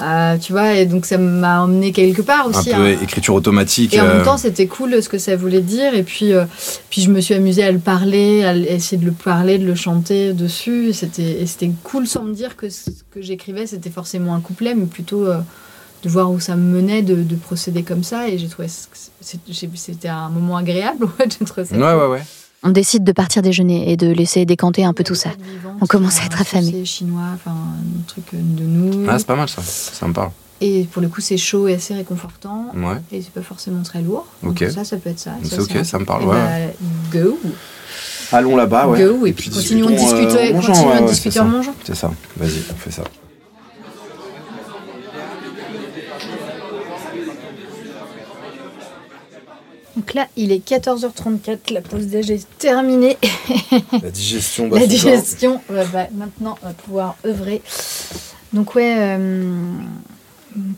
Euh, 0.00 0.38
tu 0.38 0.52
vois, 0.52 0.72
et 0.76 0.86
donc, 0.86 1.04
ça 1.04 1.18
m'a 1.18 1.62
emmené 1.62 1.92
quelque 1.92 2.22
part 2.22 2.46
un 2.46 2.50
aussi. 2.58 2.70
peu 2.70 2.76
hein. 2.80 2.96
écriture 3.02 3.34
automatique. 3.34 3.92
Et 3.92 4.00
en 4.00 4.06
euh, 4.06 4.14
même 4.14 4.24
temps, 4.24 4.38
c'était 4.38 4.66
cool 4.66 5.02
ce 5.02 5.10
que 5.10 5.18
ça 5.18 5.36
voulait 5.36 5.60
dire. 5.60 5.94
Et 5.94 6.02
puis, 6.04 6.32
euh, 6.32 6.44
puis 6.88 7.02
je 7.02 7.10
me 7.10 7.20
suis 7.20 7.34
amusée 7.34 7.62
à 7.62 7.70
le 7.70 7.78
parler, 7.78 8.44
à 8.44 8.56
essayer 8.56 8.96
de 8.96 9.04
le 9.04 9.12
parler, 9.12 9.58
de 9.58 9.66
le 9.66 9.74
chanter 9.74 10.32
dessus. 10.32 10.88
Et 10.88 10.92
C'était, 10.94 11.42
et 11.42 11.46
c'était 11.46 11.70
cool 11.84 12.06
sans 12.06 12.22
me 12.22 12.32
dire 12.32 12.56
que 12.56 12.70
ce 12.70 12.88
que 13.14 13.20
j'écrivais, 13.20 13.66
c'était 13.66 13.90
forcément 13.90 14.34
un 14.34 14.40
couplet, 14.40 14.74
mais 14.74 14.86
plutôt 14.86 15.26
euh, 15.26 15.36
de 16.02 16.08
voir 16.08 16.30
où 16.32 16.40
ça 16.40 16.56
me 16.56 16.74
menait, 16.80 17.02
de, 17.02 17.14
de 17.22 17.36
procéder 17.36 17.82
comme 17.82 18.02
ça. 18.02 18.28
Et 18.28 18.38
j'ai 18.38 18.48
trouvé 18.48 18.66
c'était 19.20 20.08
un 20.08 20.28
moment 20.28 20.56
agréable. 20.56 21.06
Ouais, 21.18 21.26
j'ai 21.38 21.44
trouvé 21.44 21.64
ça 21.66 21.74
Ouais, 21.76 21.80
cool. 21.80 22.00
ouais, 22.00 22.06
ouais. 22.18 22.22
On 22.64 22.70
décide 22.70 23.02
de 23.02 23.10
partir 23.12 23.42
déjeuner 23.42 23.90
et 23.90 23.96
de 23.96 24.08
laisser 24.12 24.44
décanter 24.44 24.84
un 24.84 24.92
peu 24.92 25.02
tout 25.04 25.16
ça. 25.16 25.30
On 25.80 25.86
commence 25.86 26.20
à 26.20 26.26
être 26.26 26.40
affamé. 26.40 26.84
chinois, 26.84 27.22
enfin, 27.34 27.50
un 27.52 28.02
truc 28.06 28.24
de 28.32 28.62
nous. 28.64 29.06
Ah, 29.08 29.18
c'est 29.18 29.26
pas 29.26 29.34
mal 29.36 29.48
ça. 29.48 29.62
Ça 29.62 30.06
me 30.06 30.12
parle. 30.12 30.30
et 30.60 30.84
pour 30.92 31.02
le 31.02 31.08
coup, 31.08 31.20
c'est 31.20 31.36
chaud 31.36 31.66
et 31.66 31.74
assez 31.74 31.92
réconfortant. 31.94 32.66
Ouais. 32.74 32.98
Et 33.10 33.20
c'est 33.20 33.32
pas 33.32 33.42
forcément 33.42 33.82
très 33.82 34.00
lourd. 34.00 34.26
Donc 34.44 34.62
Ok. 34.62 34.70
ça, 34.70 34.84
ça 34.84 34.96
peut 34.96 35.10
être 35.10 35.18
ça. 35.18 35.32
C'est 35.42 35.58
ok, 35.58 35.74
un 35.76 35.84
ça 35.84 35.98
me 35.98 36.04
parle, 36.04 36.22
Eh 36.24 36.26
ouais. 36.28 36.76
bah, 37.12 37.18
go. 37.20 37.38
Allons 38.30 38.56
là-bas, 38.56 38.86
ouais. 38.88 39.04
Go, 39.04 39.26
et 39.26 39.32
puis 39.32 39.50
continuons 39.50 39.90
de 39.90 39.94
discutons, 39.96 40.16
euh, 40.16 40.24
discuter, 40.26 40.54
en 40.54 40.60
continuons 40.60 40.88
ouais, 40.92 41.00
ouais, 41.00 41.06
discuter 41.08 41.40
mangeant. 41.42 41.74
C'est 41.84 41.96
ça. 41.96 42.10
Vas-y, 42.36 42.62
on 42.72 42.76
fait 42.76 42.90
ça. 42.92 43.02
Donc 49.96 50.14
là, 50.14 50.26
il 50.36 50.52
est 50.52 50.66
14h34, 50.66 51.72
la 51.72 51.80
pause 51.82 52.06
déj 52.06 52.30
est 52.30 52.46
terminée. 52.58 53.18
La 54.02 54.10
digestion, 54.10 54.68
bah, 54.68 54.78
la 54.80 54.86
digestion 54.86 55.60
va- 55.68 56.08
maintenant 56.14 56.58
on 56.62 56.66
va 56.66 56.72
pouvoir 56.72 57.16
œuvrer. 57.26 57.60
Donc 58.54 58.74
ouais, 58.74 58.94
euh, 58.98 59.54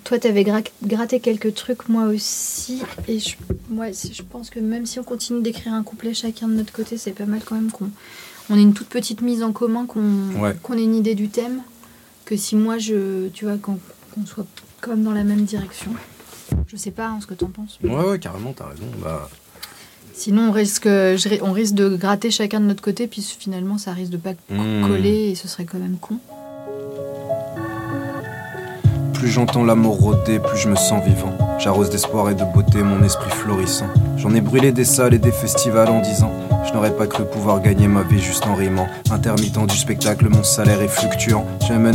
toi 0.05 0.19
t'avais 0.19 0.43
gra- 0.43 0.65
gratté 0.85 1.21
quelques 1.21 1.55
trucs, 1.55 1.89
moi 1.89 2.05
aussi. 2.07 2.83
Et 3.09 3.19
je, 3.21 3.37
moi, 3.69 3.87
je 3.93 4.23
pense 4.23 4.51
que 4.51 4.59
même 4.61 4.85
si 4.87 4.99
on 4.99 5.05
continue 5.05 5.43
d'écrire 5.43 5.75
un 5.75 5.83
couplet 5.85 6.13
chacun 6.15 6.49
de 6.49 6.55
notre 6.55 6.73
côté, 6.73 6.97
c'est 6.97 7.13
pas 7.13 7.27
mal 7.27 7.41
quand 7.45 7.55
même 7.55 7.71
qu'on 7.71 7.91
on 8.51 8.59
ait 8.59 8.63
une 8.63 8.75
toute 8.75 8.89
petite 8.89 9.21
mise 9.23 9.43
en 9.43 9.53
commun, 9.53 9.87
qu'on 9.87 10.41
Ouais. 10.41 10.55
ait 10.79 10.83
une 10.85 10.95
idée 10.95 11.15
du 11.15 11.29
thème. 11.29 11.63
Que 12.25 12.37
si 12.37 12.57
moi, 12.57 12.79
je, 12.79 13.29
tu 13.29 13.45
vois, 13.45 13.59
qu'on 13.59 13.79
qu'on 14.15 14.27
soit 14.27 14.47
comme 14.81 15.03
dans 15.03 15.13
la 15.13 15.25
même 15.25 15.43
direction. 15.45 15.93
Je 16.69 16.77
sais 16.77 16.91
pas 16.91 17.09
hein, 17.09 17.19
ce 17.21 17.27
que 17.27 17.35
t'en 17.35 17.49
penses. 17.49 17.79
Ouais, 17.83 17.95
ouais, 17.95 18.19
carrément, 18.19 18.53
t'as 18.53 18.69
raison. 18.69 18.87
Bah, 19.03 19.29
Sinon, 20.15 20.49
on 20.49 20.53
risque, 20.53 20.89
on 21.43 21.53
risque 21.53 21.75
de 21.75 21.97
gratter 21.97 22.31
chacun 22.31 22.61
de 22.61 22.67
notre 22.67 22.83
côté, 22.83 23.09
puis 23.09 23.21
finalement, 23.21 23.79
ça 23.79 23.93
risque 23.93 24.13
de 24.13 24.17
pas 24.17 24.33
hmm. 24.49 24.87
coller 24.87 25.31
et 25.31 25.35
ce 25.35 25.49
serait 25.49 25.65
quand 25.65 25.79
même 25.79 25.97
con. 25.97 26.19
Plus 29.25 29.33
j'entends 29.33 29.65
l'amour 29.65 29.97
rôder, 30.01 30.39
plus 30.39 30.59
je 30.59 30.69
me 30.69 30.77
sens 30.77 31.03
vivant. 31.03 31.33
J'arrose 31.59 31.89
d'espoir 31.89 32.29
et 32.29 32.35
de 32.35 32.45
beauté 32.53 32.83
mon 32.83 33.03
esprit 33.03 33.31
florissant. 33.31 33.87
J'en 34.19 34.35
ai 34.35 34.43
brûlé 34.43 34.71
des 34.71 34.85
salles 34.85 35.15
et 35.15 35.19
des 35.19 35.33
festivals 35.33 35.89
en 35.89 36.03
disant 36.03 36.31
Je 36.69 36.75
n'aurais 36.75 36.91
pas 36.91 37.07
cru 37.07 37.25
pouvoir 37.25 37.63
gagner 37.63 37.89
ma 37.89 38.03
vie 38.03 38.21
juste 38.21 38.47
en 38.47 38.55
rimant. 38.55 38.87
Intermittent 39.11 39.67
du 39.67 39.79
spectacle, 39.79 40.29
mon 40.29 40.43
salaire 40.43 40.83
est 40.83 40.89
fluctuant. 40.89 41.47
J'aimerais 41.67 41.95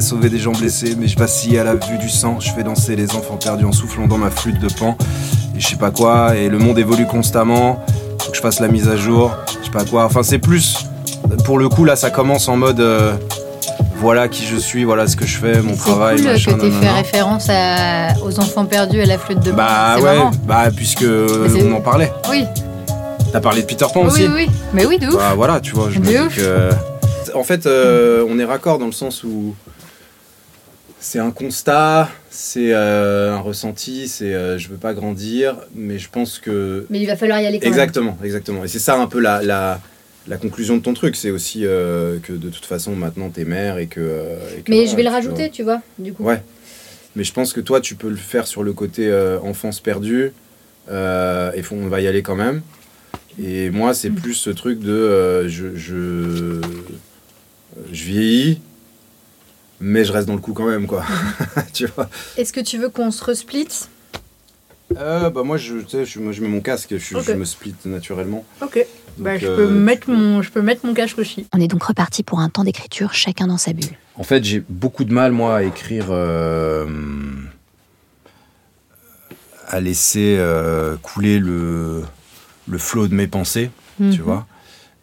sauver 0.00 0.30
des 0.30 0.38
gens 0.40 0.50
blessés, 0.50 0.96
mais 0.98 1.06
je 1.06 1.16
vacille 1.16 1.56
à 1.58 1.62
la 1.62 1.76
vue 1.76 1.98
du 1.98 2.08
sang. 2.08 2.40
Je 2.40 2.50
fais 2.50 2.64
danser 2.64 2.96
les 2.96 3.14
enfants 3.14 3.36
perdus 3.36 3.66
en 3.66 3.72
soufflant 3.72 4.08
dans 4.08 4.18
ma 4.18 4.30
flûte 4.30 4.58
de 4.58 4.66
pan. 4.66 4.96
Et 5.56 5.60
je 5.60 5.68
sais 5.68 5.76
pas 5.76 5.92
quoi, 5.92 6.34
et 6.34 6.48
le 6.48 6.58
monde 6.58 6.76
évolue 6.76 7.06
constamment. 7.06 7.84
Faut 8.20 8.32
que 8.32 8.36
je 8.36 8.42
fasse 8.42 8.58
la 8.58 8.66
mise 8.66 8.88
à 8.88 8.96
jour. 8.96 9.30
Je 9.60 9.66
sais 9.66 9.70
pas 9.70 9.84
quoi. 9.84 10.06
Enfin, 10.06 10.24
c'est 10.24 10.40
plus. 10.40 10.88
Pour 11.44 11.60
le 11.60 11.68
coup, 11.68 11.84
là, 11.84 11.94
ça 11.94 12.10
commence 12.10 12.48
en 12.48 12.56
mode. 12.56 12.80
euh, 12.80 13.12
voilà 13.98 14.28
qui 14.28 14.46
je 14.46 14.56
suis, 14.56 14.84
voilà 14.84 15.06
ce 15.06 15.16
que 15.16 15.26
je 15.26 15.36
fais, 15.38 15.60
mon 15.60 15.76
travail. 15.76 16.18
C'est 16.18 16.24
cool 16.24 16.32
machin, 16.32 16.52
que 16.54 16.60
t'aies 16.60 16.70
fait 16.70 16.90
référence 16.90 17.46
à- 17.50 18.14
aux 18.24 18.38
enfants 18.40 18.64
perdus 18.64 19.00
à 19.00 19.06
la 19.06 19.18
flûte 19.18 19.40
de. 19.40 19.52
Bah 19.52 19.96
ouais, 19.98 20.16
marrant. 20.16 20.30
bah 20.46 20.68
puisque 20.74 21.04
on 21.04 21.72
en 21.72 21.80
parlait. 21.80 22.12
Oui, 22.30 22.44
T'as 23.32 23.40
parlé 23.40 23.60
de 23.60 23.66
Peter 23.66 23.84
Pan 23.92 24.00
oui, 24.02 24.06
aussi 24.06 24.22
oui, 24.26 24.32
oui. 24.34 24.50
Mais 24.72 24.86
oui, 24.86 24.98
de 24.98 25.06
ouf. 25.08 25.14
Bah 25.16 25.34
voilà, 25.36 25.60
tu 25.60 25.72
vois, 25.72 25.90
je 25.90 25.98
me 25.98 26.04
De 26.04 26.10
dis 26.10 26.18
ouf. 26.18 26.36
que. 26.36 26.70
En 27.34 27.44
fait, 27.44 27.66
euh, 27.66 28.24
on 28.26 28.38
est 28.38 28.44
raccord 28.44 28.78
dans 28.78 28.86
le 28.86 28.92
sens 28.92 29.22
où 29.22 29.54
c'est 31.00 31.18
un 31.18 31.30
constat, 31.30 32.08
c'est 32.30 32.72
euh, 32.72 33.34
un 33.36 33.40
ressenti, 33.40 34.08
c'est 34.08 34.32
euh, 34.34 34.56
je 34.58 34.68
veux 34.68 34.76
pas 34.78 34.94
grandir, 34.94 35.56
mais 35.74 35.98
je 35.98 36.08
pense 36.08 36.38
que. 36.38 36.86
Mais 36.90 37.00
il 37.00 37.06
va 37.06 37.16
falloir 37.16 37.38
y 37.40 37.46
aller 37.46 37.58
quand 37.58 37.66
même. 37.66 37.72
Exactement, 37.74 38.16
exactement. 38.24 38.64
Et 38.64 38.68
c'est 38.68 38.78
ça 38.78 38.96
un 38.98 39.06
peu 39.06 39.20
la, 39.20 39.42
la, 39.42 39.78
la 40.26 40.36
conclusion 40.36 40.76
de 40.76 40.82
ton 40.82 40.92
truc, 40.94 41.16
c'est 41.16 41.30
aussi 41.30 41.64
euh, 41.64 42.18
que 42.20 42.32
de 42.32 42.50
toute 42.50 42.66
façon 42.66 42.94
maintenant 42.96 43.30
t'es 43.30 43.44
mère 43.44 43.78
et 43.78 43.86
que. 43.86 44.00
euh, 44.00 44.36
et 44.58 44.62
que 44.62 44.70
Mais 44.70 44.78
voilà, 44.78 44.90
je 44.90 44.96
vais 44.96 45.02
le 45.04 45.08
rajouter, 45.10 45.50
tu 45.50 45.62
vois, 45.62 45.80
du 45.98 46.12
coup. 46.12 46.24
Ouais. 46.24 46.42
Mais 47.16 47.24
je 47.24 47.32
pense 47.32 47.52
que 47.52 47.60
toi, 47.60 47.80
tu 47.80 47.94
peux 47.94 48.10
le 48.10 48.16
faire 48.16 48.46
sur 48.46 48.62
le 48.62 48.72
côté 48.72 49.06
euh, 49.08 49.38
enfance 49.40 49.80
perdue. 49.80 50.32
euh, 50.90 51.52
et 51.54 51.62
faut- 51.62 51.74
on 51.76 51.88
va 51.88 52.00
y 52.00 52.06
aller 52.06 52.22
quand 52.22 52.36
même. 52.36 52.62
Et 53.42 53.70
moi, 53.70 53.92
c'est 53.94 54.10
Mm. 54.10 54.14
plus 54.16 54.34
ce 54.34 54.50
truc 54.50 54.80
de 54.80 55.46
je, 55.48 55.74
je, 55.76 56.60
je 57.92 58.04
vieillis, 58.04 58.60
mais 59.80 60.04
je 60.04 60.12
reste 60.12 60.26
dans 60.26 60.34
le 60.34 60.40
coup 60.40 60.52
quand 60.54 60.66
même, 60.66 60.86
quoi. 60.86 61.04
tu 61.72 61.86
vois 61.86 62.08
Est-ce 62.36 62.52
que 62.52 62.60
tu 62.60 62.78
veux 62.78 62.88
qu'on 62.88 63.10
se 63.10 63.22
resplit? 63.24 63.68
Euh, 64.96 65.30
bah 65.30 65.42
moi, 65.42 65.56
je, 65.56 65.74
je, 66.04 66.18
moi, 66.18 66.32
je 66.32 66.40
mets 66.42 66.48
mon 66.48 66.60
casque, 66.60 66.96
je, 66.96 67.32
me 67.34 67.44
split 67.44 67.74
naturellement. 67.84 68.44
Ok. 68.62 68.84
Bah, 69.18 69.36
je, 69.36 69.46
euh, 69.46 69.56
peux 69.56 69.68
mettre 69.68 70.08
mon, 70.10 70.42
je 70.42 70.50
peux 70.50 70.62
mettre 70.62 70.86
mon 70.86 70.94
casque 70.94 71.18
aussi. 71.18 71.46
On 71.54 71.60
est 71.60 71.68
donc 71.68 71.82
reparti 71.82 72.22
pour 72.22 72.38
un 72.40 72.48
temps 72.48 72.64
d'écriture 72.64 73.12
chacun 73.14 73.46
dans 73.48 73.58
sa 73.58 73.72
bulle. 73.72 73.90
En 74.14 74.22
fait, 74.22 74.44
j'ai 74.44 74.62
beaucoup 74.68 75.04
de 75.04 75.12
mal, 75.12 75.32
moi, 75.32 75.56
à 75.56 75.62
écrire. 75.64 76.06
euh, 76.10 76.86
à 79.70 79.80
laisser 79.80 80.36
euh, 80.38 80.96
couler 81.02 81.38
le, 81.38 82.02
le 82.66 82.78
flot 82.78 83.08
de 83.08 83.14
mes 83.14 83.26
pensées, 83.26 83.70
Mhm. 84.00 84.12
tu 84.14 84.22
vois. 84.22 84.46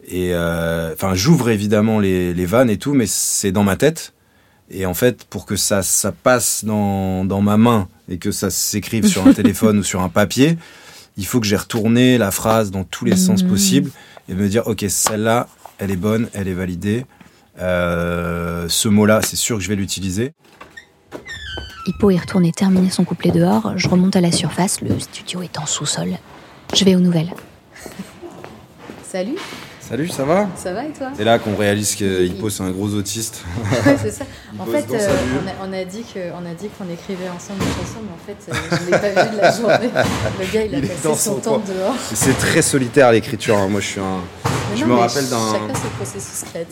Et 0.08 0.30
euh, 0.34 0.92
enfin, 0.94 1.14
j'ouvre 1.14 1.50
évidemment 1.50 2.00
les, 2.00 2.32
les 2.34 2.46
vannes 2.46 2.70
et 2.70 2.78
tout, 2.78 2.94
mais 2.94 3.06
c'est 3.06 3.52
dans 3.52 3.62
ma 3.64 3.76
tête. 3.76 4.12
Et 4.70 4.86
en 4.86 4.94
fait, 4.94 5.24
pour 5.24 5.46
que 5.46 5.54
ça, 5.56 5.82
ça 5.82 6.10
passe 6.10 6.64
dans, 6.64 7.24
dans 7.24 7.40
ma 7.42 7.56
main 7.56 7.88
et 8.08 8.18
que 8.18 8.30
ça 8.30 8.50
s'écrive 8.50 9.06
sur 9.06 9.26
un 9.26 9.32
téléphone 9.40 9.78
ou 9.78 9.82
sur 9.82 10.00
un 10.02 10.08
papier, 10.08 10.56
il 11.16 11.26
faut 11.26 11.40
que 11.40 11.46
j'ai 11.46 11.56
retourné 11.56 12.18
la 12.18 12.30
phrase 12.30 12.70
dans 12.70 12.84
tous 12.84 13.04
les 13.04 13.16
sens 13.16 13.42
Mhm. 13.42 13.48
possibles 13.48 13.90
et 14.28 14.34
me 14.34 14.48
dire, 14.48 14.66
ok, 14.66 14.84
celle-là, 14.88 15.48
elle 15.78 15.90
est 15.90 15.96
bonne, 15.96 16.28
elle 16.32 16.48
est 16.48 16.54
validée. 16.54 17.04
Euh, 17.58 18.66
ce 18.68 18.88
mot-là, 18.88 19.20
c'est 19.22 19.36
sûr 19.36 19.56
que 19.56 19.62
je 19.62 19.68
vais 19.68 19.76
l'utiliser. 19.76 20.32
Hippo 21.86 22.10
est 22.10 22.18
retourné 22.18 22.52
terminer 22.52 22.90
son 22.90 23.04
couplet 23.04 23.30
dehors. 23.30 23.74
Je 23.76 23.88
remonte 23.88 24.16
à 24.16 24.20
la 24.20 24.32
surface, 24.32 24.80
le 24.82 24.98
studio 24.98 25.42
est 25.42 25.58
en 25.58 25.66
sous-sol. 25.66 26.10
Je 26.74 26.84
vais 26.84 26.96
aux 26.96 27.00
nouvelles. 27.00 27.32
Salut, 29.08 29.36
Salut, 29.88 30.08
ça 30.08 30.24
va? 30.24 30.48
Ça 30.56 30.72
va 30.72 30.84
et 30.84 30.90
toi? 30.90 31.08
C'est 31.16 31.22
là 31.22 31.38
qu'on 31.38 31.54
réalise 31.54 31.94
que 31.94 32.24
Hippo, 32.24 32.50
c'est 32.50 32.64
un 32.64 32.70
gros 32.70 32.88
autiste. 32.94 33.44
Ouais, 33.86 33.96
c'est 34.02 34.10
ça. 34.10 34.24
En 34.58 34.64
fait, 34.64 34.86
euh, 34.92 35.08
on, 35.62 35.66
a, 35.66 35.68
on 35.68 35.72
a 35.80 35.84
dit 35.84 36.02
qu'on 36.10 36.92
écrivait 36.92 37.28
ensemble 37.28 37.60
des 37.60 37.66
chansons, 37.66 38.00
mais 38.02 38.12
en 38.12 38.26
fait, 38.26 38.50
euh, 38.50 38.76
je 38.78 38.80
ne 38.80 38.86
l'ai 38.86 39.14
pas 39.14 39.22
vu 39.24 39.36
de 39.36 39.40
la 39.40 39.52
journée. 39.52 39.90
Le 40.40 40.52
gars, 40.52 40.64
il 40.64 40.74
a 40.74 40.78
Il 40.78 40.88
passé 40.88 41.00
son 41.02 41.14
son 41.14 41.34
temps 41.36 41.62
dehors. 41.66 41.94
C'est 42.14 42.36
très 42.38 42.62
solitaire 42.62 43.12
l'écriture. 43.12 43.56
hein. 43.58 43.68
Moi, 43.68 43.80
je 43.80 43.86
suis 43.86 44.00
un. 44.00 44.20
Mais 44.70 44.76
Je 44.76 44.84
non, 44.86 44.94
me 44.94 44.98
rappelle 45.00 45.28
d'un-. 45.28 45.68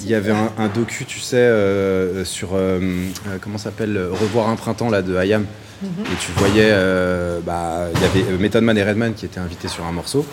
Il 0.01 0.09
y 0.09 0.15
avait 0.15 0.33
un, 0.33 0.51
un 0.59 0.69
docu, 0.69 1.05
tu 1.05 1.21
sais, 1.21 1.37
euh, 1.37 2.25
sur 2.25 2.51
comment 3.43 3.59
ça 3.59 3.65
s'appelle 3.65 3.97
Revoir 4.11 4.49
un 4.49 4.57
printemps 4.57 4.91
là 4.91 5.03
de 5.03 5.15
Hayam. 5.17 5.45
Mhm. 5.83 5.89
Et 6.07 6.17
tu 6.19 6.33
voyais, 6.37 6.73
bah, 7.45 7.87
il 7.95 8.01
y 8.01 8.05
avait 8.05 8.39
Method 8.39 8.65
Man 8.65 8.77
et 8.79 8.83
Redman 8.83 9.13
qui 9.15 9.27
étaient 9.27 9.41
invités 9.41 9.69
sur 9.69 9.85
un 9.85 9.93
morceau. 9.93 10.25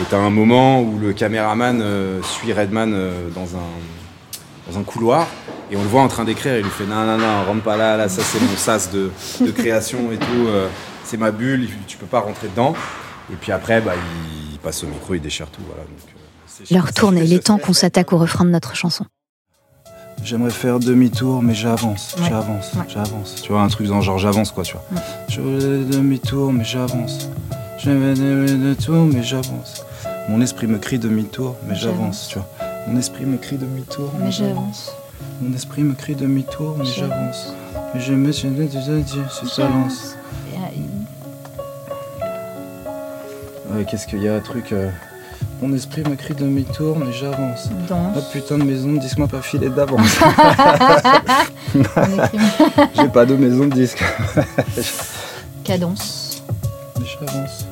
Et 0.00 0.04
t'as 0.08 0.18
un 0.18 0.30
moment 0.30 0.80
où 0.82 0.98
le 0.98 1.12
caméraman 1.12 1.80
euh, 1.82 2.22
suit 2.22 2.52
Redman 2.52 2.92
euh, 2.94 3.28
dans 3.34 3.56
un 3.56 4.70
dans 4.70 4.78
un 4.78 4.82
couloir 4.82 5.26
et 5.70 5.76
on 5.76 5.82
le 5.82 5.88
voit 5.88 6.02
en 6.02 6.08
train 6.08 6.24
d'écrire. 6.24 6.56
Il 6.56 6.62
lui 6.62 6.70
fait 6.70 6.86
non 6.86 7.04
non 7.04 7.18
non, 7.18 7.44
rentre 7.46 7.62
pas 7.62 7.76
là, 7.76 7.96
là 7.96 8.08
ça 8.08 8.22
c'est 8.22 8.40
mon 8.40 8.56
sas 8.56 8.90
de, 8.92 9.10
de 9.40 9.50
création 9.50 10.12
et 10.12 10.18
tout. 10.18 10.46
euh, 10.48 10.68
c'est 11.04 11.16
ma 11.16 11.30
bulle, 11.30 11.68
tu 11.86 11.96
peux 11.96 12.06
pas 12.06 12.20
rentrer 12.20 12.48
dedans. 12.48 12.74
Et 13.32 13.36
puis 13.36 13.50
après, 13.50 13.80
bah, 13.80 13.92
il 14.52 14.58
passe 14.58 14.84
au 14.84 14.86
micro, 14.88 15.14
il 15.14 15.20
déchire 15.22 15.48
tout. 15.50 15.62
Voilà. 15.66 15.82
Donc, 15.84 15.98
euh, 16.70 16.74
L'heure 16.74 16.92
tourne 16.92 17.16
et 17.18 17.24
il 17.24 17.32
est 17.32 17.38
temps 17.46 17.56
qu'on 17.58 17.72
s'attaque 17.72 18.12
au 18.12 18.18
refrain 18.18 18.44
de 18.44 18.50
notre 18.50 18.74
chanson. 18.76 19.04
J'aimerais 20.22 20.50
faire 20.50 20.78
demi-tour, 20.80 21.42
mais 21.42 21.54
j'avance, 21.54 22.14
Ouais. 22.18 22.28
j'avance, 22.28 22.72
Ouais. 22.74 22.82
j'avance. 22.88 23.36
Tu 23.42 23.52
vois, 23.52 23.62
un 23.62 23.68
truc 23.68 23.86
dans 23.86 24.00
genre 24.02 24.18
j'avance, 24.18 24.50
quoi, 24.50 24.64
tu 24.64 24.74
vois. 24.74 24.84
Ouais. 24.92 25.00
Je 25.28 25.40
veux 25.40 25.84
demi-tour, 25.84 26.52
mais 26.52 26.64
j'avance. 26.64 27.30
Je 27.78 27.90
veux 27.90 28.14
demi-tour, 28.14 29.06
mais 29.12 29.22
j'avance. 29.22 29.84
Mon 30.28 30.40
esprit 30.40 30.66
me 30.66 30.78
crie 30.78 30.98
demi-tour, 30.98 31.56
mais 31.66 31.74
j'avance, 31.74 32.28
tu 32.28 32.38
vois. 32.38 32.46
Mon 32.86 32.98
esprit 32.98 33.24
me 33.24 33.36
crie 33.38 33.56
demi-tour, 33.56 34.12
Mais 34.18 34.30
j'avance. 34.30 34.92
Mon 35.40 35.54
esprit 35.54 35.82
me 35.82 35.94
crie 35.94 36.14
demi-tour, 36.14 36.76
mais 36.78 36.84
J'avance. 36.84 37.54
Mais 37.94 38.00
je 38.00 38.12
me 38.12 38.30
suis 38.32 38.48
dit, 38.50 38.68
c'est 39.30 39.48
ça 39.48 39.68
lance. 39.68 40.14
Ouais, 43.70 43.84
qu'est-ce 43.84 44.06
qu'il 44.06 44.22
y 44.22 44.28
a, 44.28 44.34
un 44.34 44.40
truc. 44.40 44.72
euh, 44.72 44.90
Mon 45.62 45.72
esprit 45.74 46.02
me 46.02 46.16
crie 46.16 46.34
demi-tour, 46.34 46.98
mais 46.98 47.12
j'avance. 47.12 47.68
Danse. 47.88 48.16
Ah 48.16 48.20
putain 48.32 48.58
de 48.58 48.64
maison 48.64 48.92
de 48.92 48.98
disque 48.98 49.18
m'a 49.18 49.26
pas 49.28 49.42
filé 49.42 49.68
d'avance. 49.68 50.18
J'ai 52.96 53.08
pas 53.08 53.26
de 53.26 53.34
maison 53.36 53.66
de 53.66 53.74
disque. 53.74 54.02
cadence. 55.64 56.42
Mais 56.98 57.06
j'avance. 57.06 57.66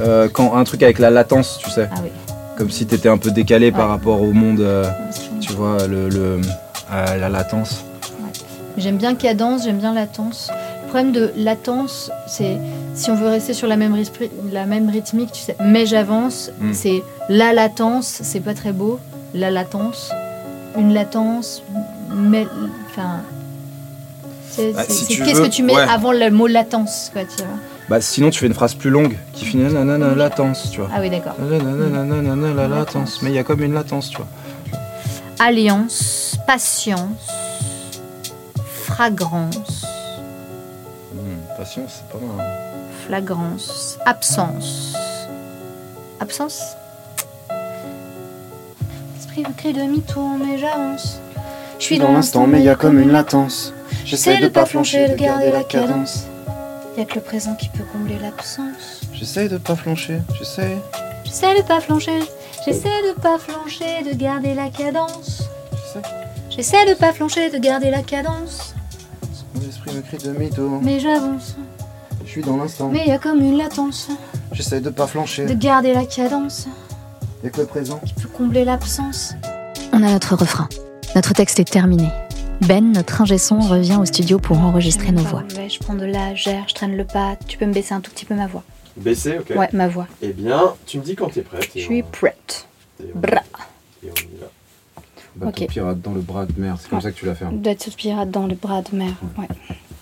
Euh, 0.00 0.28
quand 0.32 0.56
un 0.56 0.64
truc 0.64 0.82
avec 0.82 0.98
la 0.98 1.10
latence, 1.10 1.58
tu 1.62 1.70
sais, 1.70 1.88
Ah 1.92 1.98
oui. 2.02 2.10
comme 2.58 2.70
si 2.70 2.86
t'étais 2.86 3.08
un 3.08 3.18
peu 3.18 3.30
décalé 3.30 3.70
par 3.70 3.88
rapport 3.88 4.20
au 4.22 4.32
monde, 4.32 4.60
euh, 4.60 4.84
tu 5.40 5.52
vois, 5.52 5.86
le, 5.86 6.08
le- 6.08 6.40
euh, 6.92 7.16
la 7.16 7.28
latence. 7.28 7.84
J'aime 8.76 8.96
bien 8.96 9.14
cadence, 9.14 9.64
j'aime 9.64 9.78
bien 9.78 9.94
latence. 9.94 10.50
Le 10.82 10.88
problème 10.88 11.12
de 11.12 11.32
latence, 11.36 12.10
c'est 12.26 12.58
si 12.94 13.10
on 13.10 13.14
veut 13.16 13.28
rester 13.28 13.52
sur 13.52 13.68
la 13.68 13.76
même, 13.76 13.94
rythmi- 13.94 14.30
la 14.52 14.66
même 14.66 14.88
rythmique, 14.90 15.30
tu 15.32 15.40
sais, 15.42 15.56
mais 15.64 15.86
j'avance, 15.86 16.50
Mm. 16.60 16.72
c'est 16.72 17.02
la 17.28 17.52
latence, 17.52 18.18
c'est 18.22 18.40
pas 18.40 18.54
très 18.54 18.72
beau. 18.72 18.98
La 19.32 19.50
latence, 19.50 20.10
une 20.76 20.92
latence, 20.94 21.62
mais. 22.14 22.46
Enfin. 22.90 23.22
Bah, 24.72 24.82
si 24.88 25.16
Qu'est-ce 25.18 25.40
que 25.40 25.48
tu 25.48 25.64
mets 25.64 25.74
ouais. 25.74 25.82
avant 25.82 26.12
le 26.12 26.30
mot 26.30 26.46
latence 26.46 27.10
quoi, 27.12 27.22
tu 27.22 27.42
vois 27.42 27.56
Bah 27.88 28.00
sinon 28.00 28.30
tu 28.30 28.38
fais 28.40 28.46
une 28.46 28.54
phrase 28.54 28.74
plus 28.74 28.88
longue 28.90 29.16
qui 29.34 29.44
finit 29.44 29.64
nanana 29.72 30.14
latence, 30.14 30.70
tu 30.70 30.80
vois. 30.80 30.88
Ah 30.94 31.00
oui, 31.00 31.10
d'accord. 31.10 31.34
Nanana, 31.38 32.54
la 32.54 32.68
latence, 32.68 33.20
mais 33.22 33.30
il 33.30 33.34
y 33.34 33.38
a 33.38 33.44
comme 33.44 33.62
une 33.62 33.74
latence, 33.74 34.08
tu 34.10 34.16
vois. 34.16 34.26
Alliance, 35.38 36.36
patience, 36.46 37.28
fragrance, 38.84 39.84
Hmm, 41.12 41.56
patience, 41.58 41.90
c'est 42.00 42.08
pas 42.18 42.24
mal. 42.24 42.46
hein. 42.46 42.50
flagrance, 43.06 43.98
absence. 44.06 44.94
Absence? 46.20 46.60
L'esprit 49.16 49.42
me 49.42 49.52
crie 49.56 49.72
demi-tour, 49.74 50.30
mais 50.42 50.56
j'avance. 50.58 51.18
Je 51.78 51.84
suis 51.84 51.98
dans 51.98 52.12
l'instant, 52.12 52.46
mais 52.46 52.60
il 52.60 52.64
y 52.64 52.68
a 52.70 52.76
comme 52.76 52.98
une 52.98 53.12
latence. 53.12 53.74
J'essaie 54.06 54.38
de 54.38 54.48
pas 54.48 54.64
flancher, 54.64 55.08
de 55.08 55.16
garder 55.16 55.50
la 55.50 55.64
cadence. 55.64 56.26
Y 56.96 57.00
a 57.00 57.04
que 57.04 57.14
le 57.16 57.20
présent 57.22 57.54
qui 57.54 57.68
peut 57.70 57.84
combler 57.92 58.18
l'absence. 58.20 59.00
J'essaye 59.12 59.48
de 59.48 59.58
pas 59.58 59.74
flancher, 59.74 60.18
j'essaye. 60.38 60.76
J'essaie 61.24 61.56
de 61.60 61.66
pas 61.66 61.80
flancher, 61.80 62.20
j'essaie 62.64 62.88
de 62.88 63.20
pas 63.20 63.38
flancher, 63.38 64.04
de 64.10 64.16
garder 64.16 64.54
la 64.54 64.68
cadence. 64.70 65.42
j'essaie. 65.72 66.06
J'essaie 66.50 66.86
de 66.86 66.94
pas 66.94 67.12
flancher, 67.12 67.50
de 67.50 67.58
garder 67.58 67.90
la 67.90 68.02
cadence. 68.02 68.74
Mon 69.54 69.68
esprit 69.68 69.92
me 69.94 70.02
crie 70.02 70.18
demi-tour. 70.18 70.80
Mais 70.82 71.00
j'avance, 71.00 71.56
Je 72.24 72.30
suis 72.30 72.42
dans 72.42 72.56
l'instant. 72.56 72.88
mais 72.92 73.06
y 73.06 73.10
a 73.12 73.18
comme 73.18 73.40
une 73.40 73.58
latence. 73.58 74.08
J'essaye 74.52 74.80
de 74.80 74.90
pas 74.90 75.06
flancher. 75.08 75.46
De 75.46 75.54
garder 75.54 75.94
la 75.94 76.04
cadence 76.04 76.66
Avec 77.42 77.56
le 77.56 77.66
présent. 77.66 77.98
qui 78.06 78.14
peut 78.14 78.28
combler 78.28 78.64
l'absence. 78.64 79.34
On 79.92 80.02
a 80.02 80.10
notre 80.12 80.36
refrain. 80.36 80.68
Notre 81.16 81.32
texte 81.32 81.58
est 81.58 81.64
terminé. 81.70 82.08
Ben, 82.62 82.92
notre 82.92 83.20
ingé 83.20 83.36
son, 83.38 83.58
revient 83.60 83.96
au 84.00 84.04
studio 84.04 84.38
pour 84.38 84.58
enregistrer 84.58 85.12
nos 85.12 85.22
voix. 85.22 85.42
je 85.68 85.78
prends 85.80 85.94
de 85.94 86.06
la 86.06 86.34
gère, 86.34 86.64
je 86.68 86.74
traîne 86.74 86.96
le 86.96 87.04
pas. 87.04 87.36
Tu 87.46 87.58
peux 87.58 87.66
me 87.66 87.72
baisser 87.74 87.92
un 87.94 88.00
tout 88.00 88.10
petit 88.10 88.24
peu 88.24 88.34
ma 88.34 88.46
voix 88.46 88.62
Baisser, 88.96 89.38
ok. 89.38 89.56
Ouais, 89.56 89.68
ma 89.72 89.88
voix. 89.88 90.06
Eh 90.22 90.32
bien, 90.32 90.72
tu 90.86 90.98
me 90.98 91.02
dis 91.04 91.16
quand 91.16 91.28
tu 91.28 91.40
es 91.40 91.42
prête. 91.42 91.68
Je 91.74 91.80
suis 91.80 92.02
prête. 92.02 92.66
Bra. 93.14 93.40
Et 94.04 94.08
on 94.10 94.14
y 94.14 94.40
va. 94.40 94.46
Bateau 95.36 95.66
pirate 95.66 96.00
dans 96.00 96.12
le 96.12 96.20
bras 96.20 96.46
de 96.46 96.52
mer, 96.60 96.76
c'est 96.80 96.88
comme 96.88 97.00
ça 97.00 97.10
que 97.10 97.16
tu 97.16 97.26
l'as 97.26 97.34
fait. 97.34 97.44
hein. 97.44 97.50
Bateau 97.52 97.90
pirate 97.96 98.30
dans 98.30 98.46
le 98.46 98.54
bras 98.54 98.82
de 98.82 98.96
mer. 98.96 99.12
Ouais. 99.36 99.48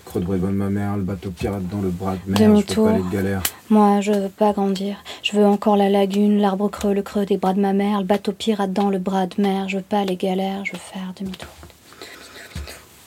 Creux 0.05 0.21
de 0.21 0.25
de 0.27 0.37
ma 0.51 0.69
mère, 0.69 0.95
le 0.95 1.01
bateau 1.01 1.31
pirate 1.31 1.67
dans 1.69 1.81
le 1.81 1.89
bras 1.89 2.13
de 2.23 2.31
mer, 2.31 2.39
Demi-tour. 2.39 2.87
je 2.89 2.93
peux 2.93 2.99
pas 3.01 3.09
les 3.09 3.15
galères. 3.17 3.43
Moi, 3.71 3.99
je 4.01 4.11
veux 4.11 4.29
pas 4.29 4.53
grandir. 4.53 4.97
Je 5.23 5.31
veux 5.35 5.45
encore 5.45 5.75
la 5.75 5.89
lagune, 5.89 6.37
l'arbre 6.39 6.69
creux, 6.69 6.93
le 6.93 7.01
creux 7.01 7.25
des 7.25 7.37
bras 7.37 7.53
de 7.55 7.59
ma 7.61 7.73
mère, 7.73 7.97
le 7.99 8.05
bateau 8.05 8.31
pirate 8.31 8.71
dans 8.73 8.91
le 8.91 8.99
bras 8.99 9.25
de 9.25 9.41
mer. 9.41 9.67
Je 9.69 9.77
veux 9.77 9.83
pas 9.83 10.05
les 10.05 10.17
galères, 10.17 10.63
je 10.65 10.73
veux 10.73 10.77
faire 10.77 11.13
demi-tour. 11.19 11.49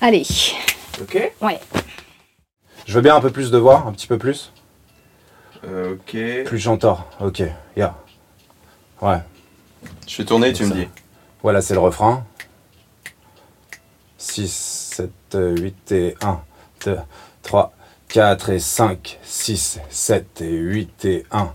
Allez. 0.00 0.26
Ok. 1.00 1.32
Ouais. 1.40 1.60
Je 2.86 2.94
veux 2.94 3.00
bien 3.00 3.16
un 3.16 3.20
peu 3.20 3.30
plus 3.30 3.50
de 3.50 3.58
voix, 3.58 3.84
un 3.86 3.92
petit 3.92 4.06
peu 4.06 4.18
plus. 4.18 4.52
Euh, 5.64 5.94
ok. 5.94 6.44
Plus 6.44 6.58
j'entends. 6.58 7.06
Ok, 7.20 7.42
ya. 7.76 7.96
Ouais. 9.00 9.18
Je 10.06 10.14
fais 10.14 10.24
tourner, 10.24 10.52
tu 10.52 10.64
me 10.64 10.72
dis. 10.72 10.88
Voilà, 11.42 11.60
c'est 11.60 11.74
le 11.74 11.80
refrain. 11.80 12.24
6, 14.18 14.52
7, 14.94 15.10
8 15.58 15.92
et 15.92 16.14
1, 16.22 16.40
2, 16.84 16.98
3, 17.42 17.72
4 18.08 18.50
et 18.50 18.58
5, 18.58 19.18
6, 19.22 19.80
7 19.88 20.40
et 20.42 20.50
8 20.52 21.04
et 21.04 21.26
1. 21.30 21.54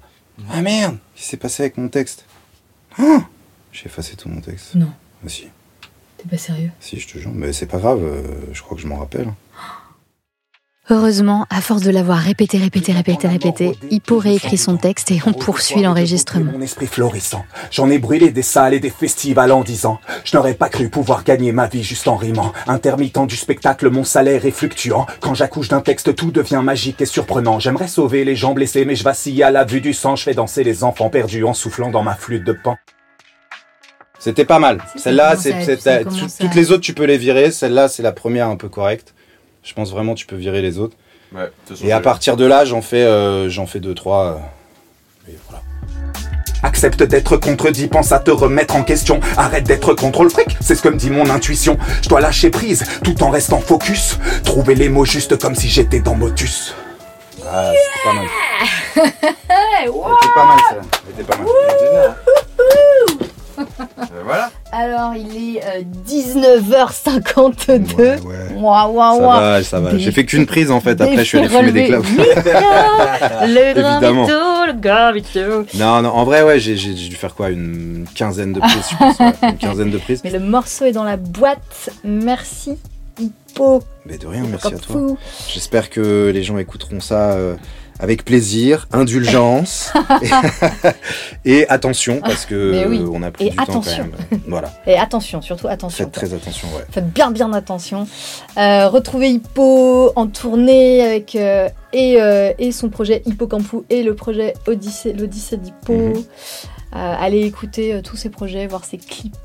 Ah 0.51 0.62
merde 0.62 0.97
Qu'est-ce 1.13 1.23
qui 1.23 1.30
s'est 1.30 1.38
passé 1.38 1.63
avec 1.63 1.77
mon 1.77 1.89
texte? 1.89 2.25
Ah 2.97 3.19
J'ai 3.71 3.86
effacé 3.88 4.15
tout 4.15 4.30
mon 4.30 4.41
texte. 4.41 4.75
Non. 4.75 4.91
Ah, 5.23 5.30
si, 5.30 5.47
T'es 6.21 6.29
pas 6.29 6.38
sérieux 6.38 6.69
si, 6.79 6.99
je 6.99 7.07
te 7.07 7.17
jure. 7.17 7.31
Mais 7.34 7.53
c'est 7.53 7.65
pas 7.65 7.79
grave, 7.79 8.03
euh, 8.03 8.21
je 8.53 8.62
crois 8.62 8.75
que 8.75 8.84
je 8.84 8.88
m'en 8.88 8.97
rappelle. 8.97 9.27
Heureusement, 10.89 11.45
à 11.49 11.62
force 11.62 11.84
de 11.84 11.89
l'avoir 11.89 12.17
répété, 12.17 12.57
répété, 12.57 12.91
répété, 12.91 13.27
répété, 13.27 13.77
Hippo 13.91 14.17
réécrit 14.17 14.57
son 14.57 14.75
texte 14.75 15.10
et 15.12 15.21
on 15.25 15.31
poursuit 15.31 15.84
l'enregistrement. 15.84 16.51
Mon 16.51 16.62
esprit 16.62 16.88
florissant. 16.88 17.45
J'en 17.71 17.89
ai 17.89 17.97
brûlé 17.97 18.31
des 18.31 18.41
salles 18.41 18.73
et 18.73 18.79
des 18.79 18.89
festivals 18.89 19.53
en 19.53 19.62
dix 19.62 19.86
ans. 19.86 19.99
Je 20.25 20.36
n'aurais 20.36 20.53
pas 20.53 20.67
cru 20.69 20.89
pouvoir 20.89 21.23
gagner 21.23 21.53
ma 21.53 21.67
vie 21.67 21.84
juste 21.84 22.07
en 22.07 22.17
rimant. 22.17 22.51
Intermittent 22.67 23.25
du 23.25 23.38
spectacle, 23.38 23.89
mon 23.89 24.03
salaire 24.03 24.45
est 24.45 24.51
fluctuant. 24.51 25.05
Quand 25.21 25.34
j'accouche 25.34 25.69
d'un 25.69 25.81
texte, 25.81 26.13
tout 26.15 26.31
devient 26.31 26.62
magique 26.63 27.01
et 27.01 27.05
surprenant. 27.05 27.60
J'aimerais 27.60 27.88
sauver 27.88 28.25
les 28.25 28.36
gens 28.36 28.53
blessés, 28.53 28.84
mais 28.84 28.95
je 28.95 29.03
vacille 29.03 29.43
à 29.43 29.51
la 29.51 29.63
vue 29.63 29.81
du 29.81 29.93
sang. 29.93 30.17
Je 30.17 30.23
fais 30.23 30.34
danser 30.34 30.63
les 30.63 30.84
enfants 30.84 31.10
perdus 31.10 31.45
en 31.45 31.53
soufflant 31.53 31.89
dans 31.89 32.03
ma 32.03 32.15
flûte 32.15 32.43
de 32.43 32.53
pan. 32.53 32.75
C'était 34.21 34.45
pas 34.45 34.60
mal. 34.60 34.77
Celle-là, 34.97 35.36
c'est, 35.36 35.55
toutes 36.39 36.53
les 36.53 36.71
autres, 36.71 36.84
tu 36.84 36.93
peux 36.93 37.05
les 37.05 37.17
virer. 37.17 37.49
Celle-là, 37.49 37.88
c'est 37.88 38.03
la 38.03 38.12
première 38.12 38.47
un 38.49 38.55
peu 38.55 38.69
correcte. 38.69 39.15
Je 39.63 39.73
pense 39.73 39.89
vraiment 39.91 40.13
tu 40.13 40.27
peux 40.27 40.36
virer 40.36 40.62
les 40.62 40.77
autres. 40.77 40.95
Ouais, 41.34 41.45
de 41.45 41.51
toute 41.67 41.77
façon, 41.77 41.88
Et 41.88 41.91
à 41.91 41.99
partir 42.01 42.38
de 42.38 42.45
là, 42.45 42.63
j'en 42.63 42.84
fais, 42.84 43.03
euh, 43.03 43.49
j'en 43.49 43.65
fais 43.65 43.79
deux, 43.79 43.95
trois. 43.95 44.25
euh, 44.25 45.31
et 45.31 45.36
voilà. 45.49 45.63
Accepte 46.62 47.01
d'être 47.01 47.38
contredit, 47.38 47.88
pense 47.88 48.12
à 48.12 48.19
te 48.19 48.29
remettre 48.29 48.75
en 48.75 48.84
question. 48.84 49.19
Arrête 49.38 49.63
d'être 49.63 49.95
contre 49.95 50.23
le 50.23 50.29
fric, 50.29 50.55
c'est 50.62 50.75
ce 50.75 50.84
que 50.84 50.89
me 50.89 50.97
dit 50.97 51.10
mon 51.10 51.27
intuition. 51.31 51.79
Je 52.03 52.10
dois 52.10 52.21
lâcher 52.21 52.51
prise, 52.51 52.84
tout 53.03 53.23
en 53.23 53.31
restant 53.31 53.60
focus. 53.60 54.19
Trouver 54.43 54.75
les 54.75 54.89
mots 54.89 55.05
justes 55.05 55.39
comme 55.39 55.55
si 55.55 55.67
j'étais 55.67 55.99
dans 55.99 56.13
Motus. 56.13 56.75
Ah, 57.51 57.71
c'était 57.73 58.03
pas 58.03 58.13
mal. 58.13 58.25
Elle 59.81 59.89
était 59.89 60.34
pas 60.36 60.45
mal, 60.45 60.60
ça. 60.69 60.75
Elle 61.07 61.21
était 61.21 61.23
pas 61.23 61.38
mal. 61.38 61.47
Euh. 64.73 64.77
Alors, 64.77 65.13
il 65.15 65.55
est 65.57 65.63
euh, 65.63 65.81
19h52. 66.07 67.95
Ouais, 67.97 68.19
ouais. 68.19 68.19
Waouh, 68.55 68.93
waouh, 68.93 69.19
Ça 69.19 69.27
va, 69.39 69.63
ça 69.63 69.79
va. 69.79 69.91
Des- 69.91 69.99
J'ai 69.99 70.12
fait 70.12 70.25
qu'une 70.25 70.45
prise 70.45 70.71
en 70.71 70.79
fait. 70.81 70.99
Après, 71.01 71.17
je 71.17 71.23
suis 71.23 71.38
allé 71.38 71.49
fumer 71.49 71.71
des 71.71 71.86
clopes. 71.88 72.05
le 72.15 73.71
Évidemment. 73.71 74.25
gravito, 74.25 74.65
le 74.67 74.73
gravito. 74.79 75.65
Non, 75.77 76.01
non, 76.01 76.10
en 76.10 76.23
vrai, 76.23 76.43
ouais, 76.43 76.60
j'ai 76.60 76.75
j'ai 76.77 76.93
dû 76.93 77.15
faire 77.15 77.36
quoi 77.36 77.49
Une 77.49 78.05
quinzaine 78.15 78.53
de 78.53 78.60
prises, 78.60 78.86
je 78.91 78.95
pense. 78.97 79.19
ouais. 79.19 79.34
Une 79.49 79.57
quinzaine 79.57 79.89
de 79.91 79.97
prises. 79.97 80.21
Mais 80.23 80.31
le 80.31 80.39
morceau 80.39 80.86
est 80.86 80.91
dans 80.93 81.03
la 81.03 81.17
boîte. 81.17 81.89
Merci, 82.03 82.77
Hippo. 83.19 83.84
Mais 84.05 84.17
de 84.17 84.27
rien, 84.27 84.43
merci 84.49 84.67
à 84.67 84.71
toi. 84.71 84.81
Fou. 84.95 85.17
J'espère 85.53 85.89
que 85.89 86.31
les 86.34 86.43
gens 86.43 86.57
écouteront 86.57 86.99
ça 87.01 87.31
euh, 87.34 87.55
avec 88.01 88.25
plaisir, 88.25 88.87
indulgence 88.91 89.93
et 91.45 91.67
attention 91.69 92.19
parce 92.21 92.45
que 92.45 92.85
oui. 92.87 93.01
on 93.11 93.21
a 93.23 93.31
pris 93.31 93.47
Et 93.47 93.49
du 93.51 93.55
temps 93.55 93.63
attention. 93.63 94.09
quand 94.11 94.31
même. 94.31 94.41
Voilà, 94.47 94.73
Et 94.87 94.97
attention, 94.97 95.41
surtout 95.41 95.67
attention. 95.67 96.03
faites 96.05 96.11
très 96.13 96.33
attention. 96.33 96.67
Ouais. 96.75 96.83
Faites 96.89 97.09
bien 97.13 97.31
bien 97.31 97.53
attention. 97.53 98.07
Euh, 98.57 98.89
retrouvez 98.89 99.29
Hippo 99.29 100.11
en 100.15 100.27
tournée 100.27 101.01
avec 101.03 101.35
euh, 101.35 101.69
et, 101.93 102.21
euh, 102.21 102.51
et 102.57 102.71
son 102.71 102.89
projet 102.89 103.21
Hippocampus 103.25 103.81
et 103.89 104.03
le 104.03 104.15
projet 104.15 104.53
Odyssée, 104.67 105.13
l'Odyssée 105.13 105.57
d'Hippo. 105.57 105.93
Mhm. 105.93 106.23
Allez 106.93 107.45
écouter 107.45 108.01
tous 108.03 108.17
ses 108.17 108.29
projets, 108.29 108.67
voir 108.67 108.83
ses 108.83 108.97
clips. 108.97 109.35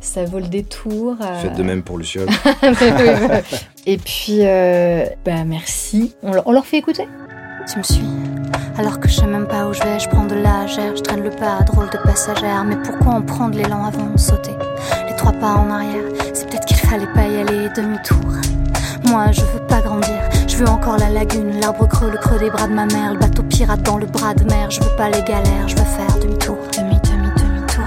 ça 0.00 0.24
vaut 0.24 0.38
le 0.38 0.46
détour. 0.48 1.16
euh. 1.20 1.42
Faites 1.42 1.54
de 1.56 1.62
même 1.62 1.82
pour 1.82 1.98
Luciole. 1.98 2.28
et 3.86 3.98
puis, 3.98 4.38
euh, 4.40 5.04
bah 5.24 5.44
merci. 5.44 6.14
On 6.22 6.52
leur 6.52 6.64
fait 6.64 6.78
écouter 6.78 7.06
Tu 7.68 7.78
me 7.78 7.82
suis 7.82 8.06
Alors 8.78 9.00
que 9.00 9.08
je 9.08 9.14
sais 9.16 9.26
même 9.26 9.48
pas 9.48 9.66
où 9.66 9.72
je 9.72 9.82
vais, 9.82 9.98
je 9.98 10.08
prends 10.08 10.24
de 10.24 10.36
la 10.36 10.68
gère, 10.68 10.94
je 10.94 11.02
traîne 11.02 11.24
le 11.24 11.30
pas, 11.30 11.62
drôle 11.64 11.90
de 11.90 11.98
passagère. 11.98 12.64
Mais 12.64 12.76
pourquoi 12.76 13.14
en 13.14 13.22
prendre 13.22 13.56
l'élan 13.56 13.84
avant 13.84 14.06
de 14.06 14.18
sauter 14.18 14.52
Les 15.08 15.16
trois 15.16 15.32
pas 15.32 15.54
en 15.54 15.68
arrière, 15.70 16.04
c'est 16.32 16.48
peut-être 16.48 16.64
qu'il 16.64 16.76
fallait 16.76 17.12
pas 17.12 17.26
y 17.26 17.38
aller 17.38 17.68
demi-tour. 17.74 18.18
Moi 19.08 19.32
je 19.32 19.40
veux 19.40 19.66
pas 19.66 19.80
grandir, 19.80 20.16
je 20.46 20.56
veux 20.58 20.68
encore 20.68 20.96
la 20.98 21.10
lagune, 21.10 21.58
l'arbre 21.60 21.88
creux, 21.88 22.10
le 22.10 22.18
creux 22.18 22.38
des 22.38 22.50
bras 22.50 22.68
de 22.68 22.72
ma 22.72 22.86
mère, 22.86 23.12
le 23.14 23.18
bateau 23.18 23.42
pirate 23.42 23.82
dans 23.82 23.98
le 23.98 24.06
bras 24.06 24.32
de 24.34 24.44
mer. 24.44 24.70
Je 24.70 24.80
veux 24.80 24.96
pas 24.96 25.10
les 25.10 25.22
galères, 25.22 25.66
je 25.66 25.74
veux 25.74 25.84
faire 25.84 26.18
demi-tour, 26.20 26.58
demi, 26.76 27.00
demi, 27.02 27.28
demi-tour. 27.36 27.84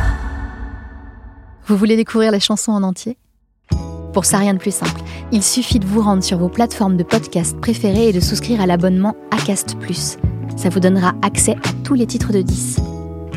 Vous 1.68 1.78
voulez 1.78 1.96
découvrir 1.96 2.34
la 2.34 2.40
chanson 2.40 2.74
en 2.74 2.84
entier? 2.84 3.18
Pour 4.14 4.26
ça, 4.26 4.38
rien 4.38 4.54
de 4.54 4.60
plus 4.60 4.74
simple. 4.74 5.02
Il 5.32 5.44
suffit 5.44 5.80
de 5.80 5.86
vous 5.86 6.02
rendre 6.02 6.24
sur 6.24 6.38
vos 6.38 6.50
plateformes 6.50 6.98
de 6.98 7.04
podcast 7.04 7.58
préférées 7.60 8.10
et 8.10 8.14
de 8.14 8.20
souscrire 8.20 8.62
à 8.62 8.66
l'abonnement 8.66 9.16
Acast. 9.32 9.78
Ça 10.56 10.70
vous 10.70 10.80
donnera 10.80 11.14
accès 11.22 11.54
à 11.64 11.74
tous 11.84 11.94
les 11.94 12.06
titres 12.06 12.34
de 12.34 12.42
10. 12.42 12.80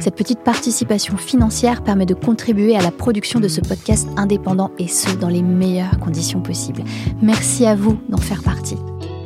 Cette 0.00 0.16
petite 0.16 0.40
participation 0.40 1.16
financière 1.16 1.84
permet 1.84 2.06
de 2.06 2.14
contribuer 2.14 2.76
à 2.76 2.82
la 2.82 2.90
production 2.90 3.38
de 3.38 3.46
ce 3.46 3.60
podcast 3.60 4.08
indépendant 4.16 4.72
et 4.78 4.88
ce, 4.88 5.14
dans 5.14 5.28
les 5.28 5.42
meilleures 5.42 6.00
conditions 6.00 6.40
possibles. 6.40 6.82
Merci 7.22 7.66
à 7.66 7.76
vous 7.76 8.00
d'en 8.08 8.16
faire 8.16 8.42
partie. 8.42 8.76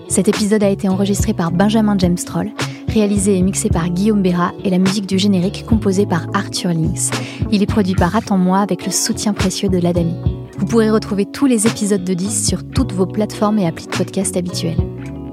Cet 0.09 0.29
épisode 0.29 0.63
a 0.63 0.69
été 0.69 0.89
enregistré 0.89 1.33
par 1.33 1.51
Benjamin 1.51 1.97
James 1.99 2.19
Troll, 2.19 2.51
réalisé 2.89 3.39
et 3.39 3.43
mixé 3.43 3.71
par 3.71 3.89
Guillaume 3.89 4.23
Béra 4.23 4.53
et 4.65 4.71
la 4.71 4.79
musique 4.79 5.07
du 5.07 5.19
générique 5.19 5.65
composée 5.65 6.07
par 6.07 6.27
Arthur 6.35 6.75
Links. 6.75 7.11
Il 7.51 7.63
est 7.63 7.67
produit 7.67 7.95
par 7.95 8.15
Attends-moi 8.15 8.59
avec 8.59 8.85
le 8.85 8.93
soutien 8.93 9.33
précieux 9.33 9.71
de 9.71 9.79
l'Adami. 9.79 10.36
Vous 10.59 10.67
pourrez 10.67 10.91
retrouver 10.91 11.27
tous 11.27 11.47
les 11.47 11.67
épisodes 11.67 12.05
de 12.05 12.15
10 12.15 12.47
sur 12.47 12.67
toutes 12.69 12.93
vos 12.93 13.07
plateformes 13.07 13.59
et 13.59 13.67
applis 13.67 13.87
de 13.87 13.97
podcast 13.97 14.37
habituelles. 14.37 14.79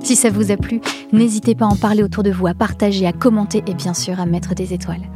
Si 0.04 0.18
ça 0.18 0.30
vous 0.30 0.52
a 0.52 0.58
plu, 0.58 0.82
n'hésitez 1.14 1.56
pas 1.56 1.66
à 1.66 1.70
en 1.70 1.78
parler 1.78 2.04
autour 2.04 2.24
de 2.24 2.32
vous, 2.32 2.48
à 2.48 2.54
partager, 2.54 3.08
à 3.08 3.14
commenter 3.14 3.64
et 3.66 3.74
bien 3.74 3.94
sûr 3.94 4.20
à 4.20 4.26
mettre 4.26 4.54
des 4.54 4.74
étoiles. 4.74 5.10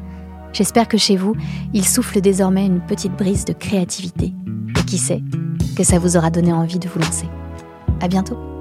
J'espère 0.53 0.87
que 0.87 0.97
chez 0.97 1.17
vous, 1.17 1.35
il 1.73 1.85
souffle 1.85 2.21
désormais 2.21 2.65
une 2.65 2.79
petite 2.79 3.15
brise 3.17 3.43
de 3.43 3.53
créativité. 3.53 4.33
Et 4.79 4.83
qui 4.85 4.97
sait, 4.97 5.21
que 5.75 5.83
ça 5.83 5.99
vous 5.99 6.15
aura 6.15 6.29
donné 6.29 6.53
envie 6.53 6.79
de 6.79 6.87
vous 6.87 6.99
lancer. 6.99 7.27
À 7.99 8.07
bientôt! 8.07 8.56